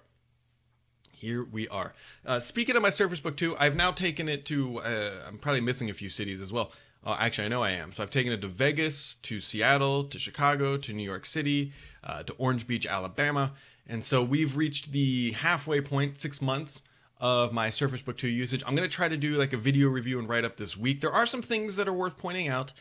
here 1.17 1.43
we 1.43 1.67
are. 1.69 1.93
Uh, 2.25 2.39
speaking 2.39 2.75
of 2.75 2.83
my 2.83 2.91
Surface 2.91 3.19
Book 3.19 3.35
2, 3.35 3.57
I've 3.57 3.75
now 3.75 3.91
taken 3.91 4.29
it 4.29 4.45
to, 4.45 4.79
uh, 4.79 5.11
I'm 5.27 5.39
probably 5.39 5.61
missing 5.61 5.89
a 5.89 5.93
few 5.93 6.09
cities 6.09 6.41
as 6.41 6.53
well. 6.53 6.71
Uh, 7.03 7.17
actually, 7.19 7.45
I 7.45 7.47
know 7.47 7.63
I 7.63 7.71
am. 7.71 7.91
So 7.91 8.03
I've 8.03 8.11
taken 8.11 8.31
it 8.31 8.41
to 8.41 8.47
Vegas, 8.47 9.15
to 9.23 9.39
Seattle, 9.39 10.03
to 10.03 10.19
Chicago, 10.19 10.77
to 10.77 10.93
New 10.93 11.03
York 11.03 11.25
City, 11.25 11.71
uh, 12.03 12.21
to 12.23 12.33
Orange 12.33 12.67
Beach, 12.67 12.85
Alabama. 12.85 13.53
And 13.87 14.05
so 14.05 14.21
we've 14.21 14.55
reached 14.55 14.91
the 14.91 15.31
halfway 15.31 15.81
point, 15.81 16.21
six 16.21 16.41
months 16.41 16.83
of 17.19 17.51
my 17.51 17.71
Surface 17.71 18.03
Book 18.03 18.17
2 18.17 18.29
usage. 18.29 18.63
I'm 18.67 18.75
going 18.75 18.87
to 18.87 18.95
try 18.95 19.07
to 19.07 19.17
do 19.17 19.37
like 19.37 19.53
a 19.53 19.57
video 19.57 19.89
review 19.89 20.19
and 20.19 20.29
write 20.29 20.45
up 20.45 20.57
this 20.57 20.77
week. 20.77 21.01
There 21.01 21.11
are 21.11 21.25
some 21.25 21.41
things 21.41 21.77
that 21.77 21.87
are 21.87 21.93
worth 21.93 22.17
pointing 22.17 22.47
out 22.47 22.73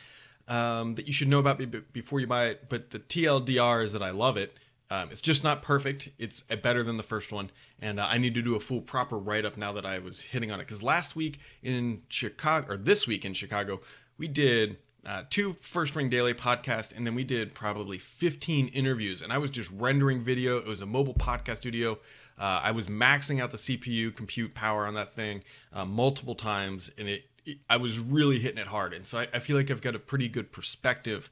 um, 0.47 0.95
that 0.95 1.07
you 1.07 1.13
should 1.13 1.27
know 1.27 1.39
about 1.39 1.59
before 1.91 2.19
you 2.19 2.27
buy 2.27 2.47
it, 2.47 2.69
but 2.69 2.91
the 2.91 2.99
TLDR 2.99 3.83
is 3.83 3.93
that 3.93 4.03
I 4.03 4.11
love 4.11 4.37
it. 4.37 4.57
Um, 4.89 5.09
it's 5.11 5.21
just 5.21 5.43
not 5.43 5.61
perfect. 5.61 6.09
It's 6.17 6.43
better 6.43 6.81
than 6.83 6.97
the 6.97 7.03
first 7.03 7.31
one, 7.31 7.51
and 7.81 7.99
uh, 7.99 8.07
I 8.09 8.17
need 8.17 8.33
to 8.35 8.41
do 8.41 8.55
a 8.55 8.59
full 8.59 8.81
proper 8.81 9.17
write 9.17 9.43
up 9.43 9.57
now 9.57 9.73
that 9.73 9.85
I 9.85 9.99
was 9.99 10.21
hitting 10.21 10.49
on 10.49 10.59
it. 10.59 10.67
Because 10.67 10.81
last 10.81 11.15
week 11.15 11.39
in 11.61 12.03
Chicago, 12.07 12.73
or 12.73 12.77
this 12.77 13.05
week 13.05 13.25
in 13.25 13.33
Chicago, 13.33 13.81
we 14.17 14.29
did 14.29 14.77
uh, 15.05 15.23
two 15.29 15.53
first 15.53 15.95
ring 15.95 16.09
daily 16.09 16.33
podcasts, 16.33 16.95
and 16.95 17.05
then 17.05 17.15
we 17.15 17.23
did 17.23 17.53
probably 17.53 17.97
15 17.97 18.67
interviews. 18.69 19.21
And 19.21 19.33
I 19.33 19.37
was 19.37 19.49
just 19.49 19.69
rendering 19.71 20.21
video. 20.21 20.57
It 20.57 20.65
was 20.65 20.81
a 20.81 20.85
mobile 20.85 21.13
podcast 21.13 21.57
studio. 21.57 21.99
Uh, 22.37 22.61
I 22.63 22.71
was 22.71 22.87
maxing 22.87 23.41
out 23.41 23.51
the 23.51 23.57
CPU 23.57 24.15
compute 24.15 24.53
power 24.53 24.85
on 24.85 24.93
that 24.93 25.13
thing 25.13 25.43
uh, 25.73 25.85
multiple 25.85 26.35
times, 26.35 26.91
and 26.97 27.07
it, 27.07 27.25
it, 27.45 27.57
I 27.69 27.77
was 27.77 27.99
really 27.99 28.39
hitting 28.39 28.59
it 28.59 28.67
hard. 28.67 28.93
And 28.93 29.07
so 29.07 29.19
I, 29.19 29.27
I, 29.33 29.39
feel 29.39 29.57
like 29.57 29.71
I've 29.71 29.81
got 29.81 29.95
a 29.95 29.99
pretty 29.99 30.27
good 30.27 30.51
perspective 30.51 31.29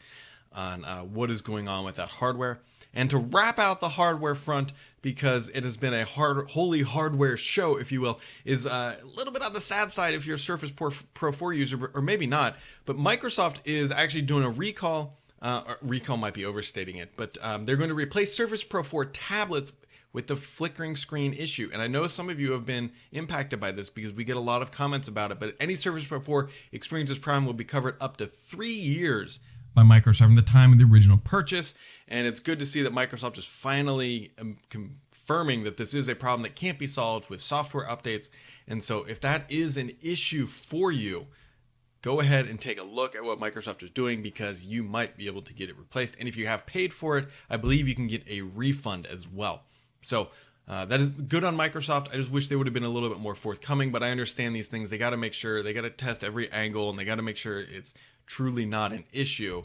on 0.52 0.84
uh, 0.86 1.02
what 1.02 1.30
is 1.30 1.42
going 1.42 1.68
on 1.68 1.86
with 1.86 1.98
that 1.98 2.08
hardware 2.08 2.62
and 2.96 3.10
to 3.10 3.18
wrap 3.18 3.60
out 3.60 3.82
the 3.82 3.90
hardware 3.90 4.36
front 4.36 4.72
because 5.02 5.50
it 5.50 5.64
has 5.64 5.78
been 5.78 5.94
a 5.94 6.06
hard, 6.06 6.50
wholly 6.50 6.82
hardware 6.82 7.38
show, 7.38 7.76
if 7.76 7.92
you 7.92 8.02
will, 8.02 8.20
is 8.44 8.66
uh, 8.66 8.98
a 9.00 9.06
little 9.06 9.32
bit 9.32 9.44
on 9.44 9.54
the 9.54 9.62
sad 9.62 9.92
side 9.92 10.16
if 10.16 10.26
you're 10.26 10.38
a 10.38 10.40
Surface 10.40 10.72
Pro, 10.72 10.90
Pro 11.14 11.32
4 11.32 11.54
user, 11.54 11.92
or 11.94 12.02
maybe 12.02 12.26
not. 12.26 12.56
But 12.86 12.98
Microsoft 12.98 13.58
is 13.66 13.92
actually 13.92 14.24
doing 14.24 14.44
a 14.44 14.50
recall. 14.50 15.20
Uh, 15.42 15.76
recall 15.82 16.18
might 16.18 16.34
be 16.34 16.46
overstating 16.46 16.96
it, 16.96 17.12
but 17.16 17.38
um, 17.42 17.66
they're 17.66 17.76
going 17.76 17.90
to 17.90 17.96
replace 17.96 18.34
Surface 18.34 18.64
Pro 18.64 18.82
4 18.82 19.06
tablets 19.06 19.74
with 20.12 20.28
the 20.28 20.36
flickering 20.36 20.96
screen 20.96 21.34
issue. 21.34 21.70
And 21.74 21.82
I 21.82 21.88
know 21.88 22.08
some 22.08 22.30
of 22.30 22.40
you 22.40 22.54
have 22.54 22.66
been 22.66 22.92
impacted 23.12 23.60
by 23.60 23.74
this 23.74 23.90
because 23.90 24.14
we 24.14 24.24
get 24.24 24.38
a 24.38 24.40
lot 24.40 24.62
of 24.62 24.72
comments 24.72 25.10
about 25.10 25.32
it. 25.32 25.42
But 25.42 25.58
any 25.60 25.76
Surface 25.76 26.08
Pro 26.08 26.22
4 26.22 26.50
experiences 26.72 27.20
Prime 27.20 27.46
will 27.46 27.54
be 27.54 27.66
covered 27.66 27.98
up 28.00 28.16
to 28.18 28.26
three 28.26 28.74
years 28.74 29.40
by 29.76 29.84
Microsoft 29.84 30.18
from 30.18 30.36
the 30.36 30.42
time 30.42 30.72
of 30.72 30.80
the 30.80 30.86
original 30.86 31.18
purchase. 31.18 31.74
And 32.08 32.26
it's 32.26 32.40
good 32.40 32.60
to 32.60 32.66
see 32.66 32.82
that 32.82 32.94
Microsoft 32.94 33.38
is 33.38 33.46
finally 33.46 34.32
um, 34.40 34.58
confirming 34.70 35.64
that 35.66 35.78
this 35.78 35.94
is 35.94 36.08
a 36.08 36.16
problem 36.16 36.44
that 36.44 36.56
can't 36.56 36.80
be 36.80 36.88
solved 36.88 37.30
with 37.30 37.42
software 37.42 37.86
updates. 37.86 38.30
And 38.68 38.82
so, 38.82 39.04
if 39.04 39.20
that 39.22 39.46
is 39.50 39.78
an 39.78 39.92
issue 40.02 40.48
for 40.48 40.92
you, 40.92 41.28
go 42.02 42.20
ahead 42.20 42.48
and 42.48 42.60
take 42.60 42.80
a 42.80 42.84
look 42.84 43.16
at 43.16 43.24
what 43.24 43.40
Microsoft 43.40 43.84
is 43.84 43.90
doing 43.90 44.22
because 44.22 44.64
you 44.64 44.84
might 44.84 45.18
be 45.18 45.28
able 45.28 45.42
to 45.42 45.54
get 45.54 45.70
it 45.70 45.78
replaced. 45.78 46.16
And 46.20 46.28
if 46.30 46.38
you 46.38 46.48
have 46.48 46.66
paid 46.66 46.94
for 46.94 47.18
it, 47.18 47.28
I 47.50 47.58
believe 47.58 47.88
you 47.88 47.96
can 47.96 48.08
get 48.08 48.28
a 48.30 48.42
refund 48.42 49.06
as 49.06 49.28
well. 49.28 49.64
So, 50.02 50.30
uh, 50.68 50.86
that 50.86 51.00
is 51.00 51.12
good 51.12 51.44
on 51.44 51.56
Microsoft. 51.56 52.10
I 52.12 52.18
just 52.18 52.32
wish 52.32 52.48
they 52.48 52.56
would 52.56 52.68
have 52.68 52.74
been 52.74 52.84
a 52.84 52.90
little 52.90 53.10
bit 53.10 53.20
more 53.20 53.36
forthcoming, 53.36 53.92
but 53.92 54.02
I 54.02 54.10
understand 54.10 54.56
these 54.56 54.68
things. 54.68 54.90
They 54.90 54.98
got 54.98 55.12
to 55.12 55.18
make 55.18 55.34
sure, 55.34 55.62
they 55.62 55.74
got 55.74 55.82
to 55.82 55.92
test 55.92 56.24
every 56.24 56.52
angle, 56.52 56.90
and 56.90 56.98
they 56.98 57.06
got 57.06 57.16
to 57.16 57.22
make 57.22 57.38
sure 57.38 57.60
it's 57.60 57.94
truly 58.26 58.66
not 58.66 58.92
an 58.92 59.04
issue 59.14 59.64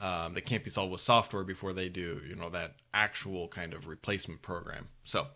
um, 0.00 0.34
that 0.34 0.42
can't 0.42 0.62
be 0.62 0.70
solved 0.70 0.92
with 0.92 1.00
software 1.00 1.42
before 1.42 1.72
they 1.72 1.88
do, 1.88 2.20
you 2.28 2.36
know, 2.36 2.50
that 2.50 2.74
actual 2.94 3.48
kind 3.48 3.74
of 3.74 3.88
replacement 3.88 4.42
program. 4.42 4.88
So, 5.02 5.26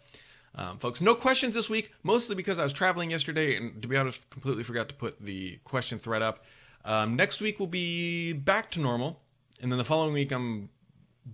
um, 0.55 0.79
folks, 0.79 1.01
no 1.01 1.15
questions 1.17 1.55
this 1.55 1.69
week, 1.69 1.93
mostly 2.05 2.37
because 2.37 2.61
I 2.61 2.63
was 2.63 2.73
traveling 2.73 3.11
yesterday, 3.11 3.57
and 3.57 3.83
to 3.83 3.89
be 3.89 3.97
honest, 3.97 4.29
completely 4.31 4.63
forgot 4.63 4.89
to 4.89 4.95
put 4.95 5.21
the 5.21 5.59
question 5.65 5.99
thread 5.99 6.23
up. 6.23 6.45
Um, 6.85 7.17
next 7.17 7.41
week 7.41 7.59
will 7.59 7.67
be 7.67 8.33
back 8.33 8.71
to 8.73 8.81
normal, 8.81 9.21
and 9.61 9.73
then 9.73 9.79
the 9.79 9.85
following 9.85 10.13
week 10.13 10.31
I'm 10.31 10.69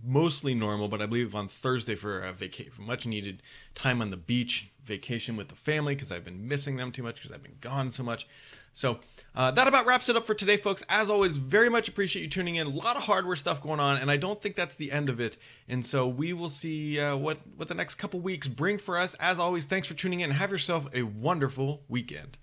mostly 0.04 0.54
normal, 0.54 0.88
but 0.88 1.00
I 1.00 1.06
believe 1.06 1.34
on 1.34 1.48
Thursday 1.48 1.94
for 1.94 2.20
a 2.20 2.32
vacation, 2.32 2.72
much 2.78 3.06
needed 3.06 3.42
time 3.74 4.02
on 4.02 4.10
the 4.10 4.16
beach, 4.16 4.70
vacation 4.82 5.36
with 5.36 5.48
the 5.48 5.54
family 5.54 5.94
because 5.94 6.10
I've 6.12 6.24
been 6.24 6.48
missing 6.48 6.76
them 6.76 6.92
too 6.92 7.02
much 7.02 7.16
because 7.16 7.32
I've 7.32 7.42
been 7.42 7.56
gone 7.60 7.90
so 7.90 8.02
much. 8.02 8.26
So 8.72 9.00
uh, 9.34 9.50
that 9.52 9.66
about 9.66 9.86
wraps 9.86 10.08
it 10.08 10.16
up 10.16 10.26
for 10.26 10.34
today, 10.34 10.56
folks. 10.56 10.82
As 10.88 11.10
always, 11.10 11.36
very 11.36 11.68
much 11.68 11.88
appreciate 11.88 12.22
you 12.22 12.28
tuning 12.28 12.56
in. 12.56 12.66
A 12.66 12.70
lot 12.70 12.96
of 12.96 13.04
hardware 13.04 13.36
stuff 13.36 13.60
going 13.60 13.80
on, 13.80 13.96
and 13.96 14.10
I 14.10 14.16
don't 14.16 14.40
think 14.40 14.56
that's 14.56 14.76
the 14.76 14.92
end 14.92 15.08
of 15.08 15.20
it. 15.20 15.36
And 15.68 15.84
so 15.84 16.06
we 16.06 16.32
will 16.32 16.48
see 16.48 17.00
uh, 17.00 17.16
what 17.16 17.38
what 17.56 17.68
the 17.68 17.74
next 17.74 17.96
couple 17.96 18.20
weeks 18.20 18.46
bring 18.46 18.78
for 18.78 18.96
us. 18.98 19.14
As 19.14 19.38
always, 19.38 19.66
thanks 19.66 19.88
for 19.88 19.94
tuning 19.94 20.20
in. 20.20 20.30
Have 20.30 20.50
yourself 20.50 20.88
a 20.94 21.02
wonderful 21.02 21.82
weekend. 21.88 22.38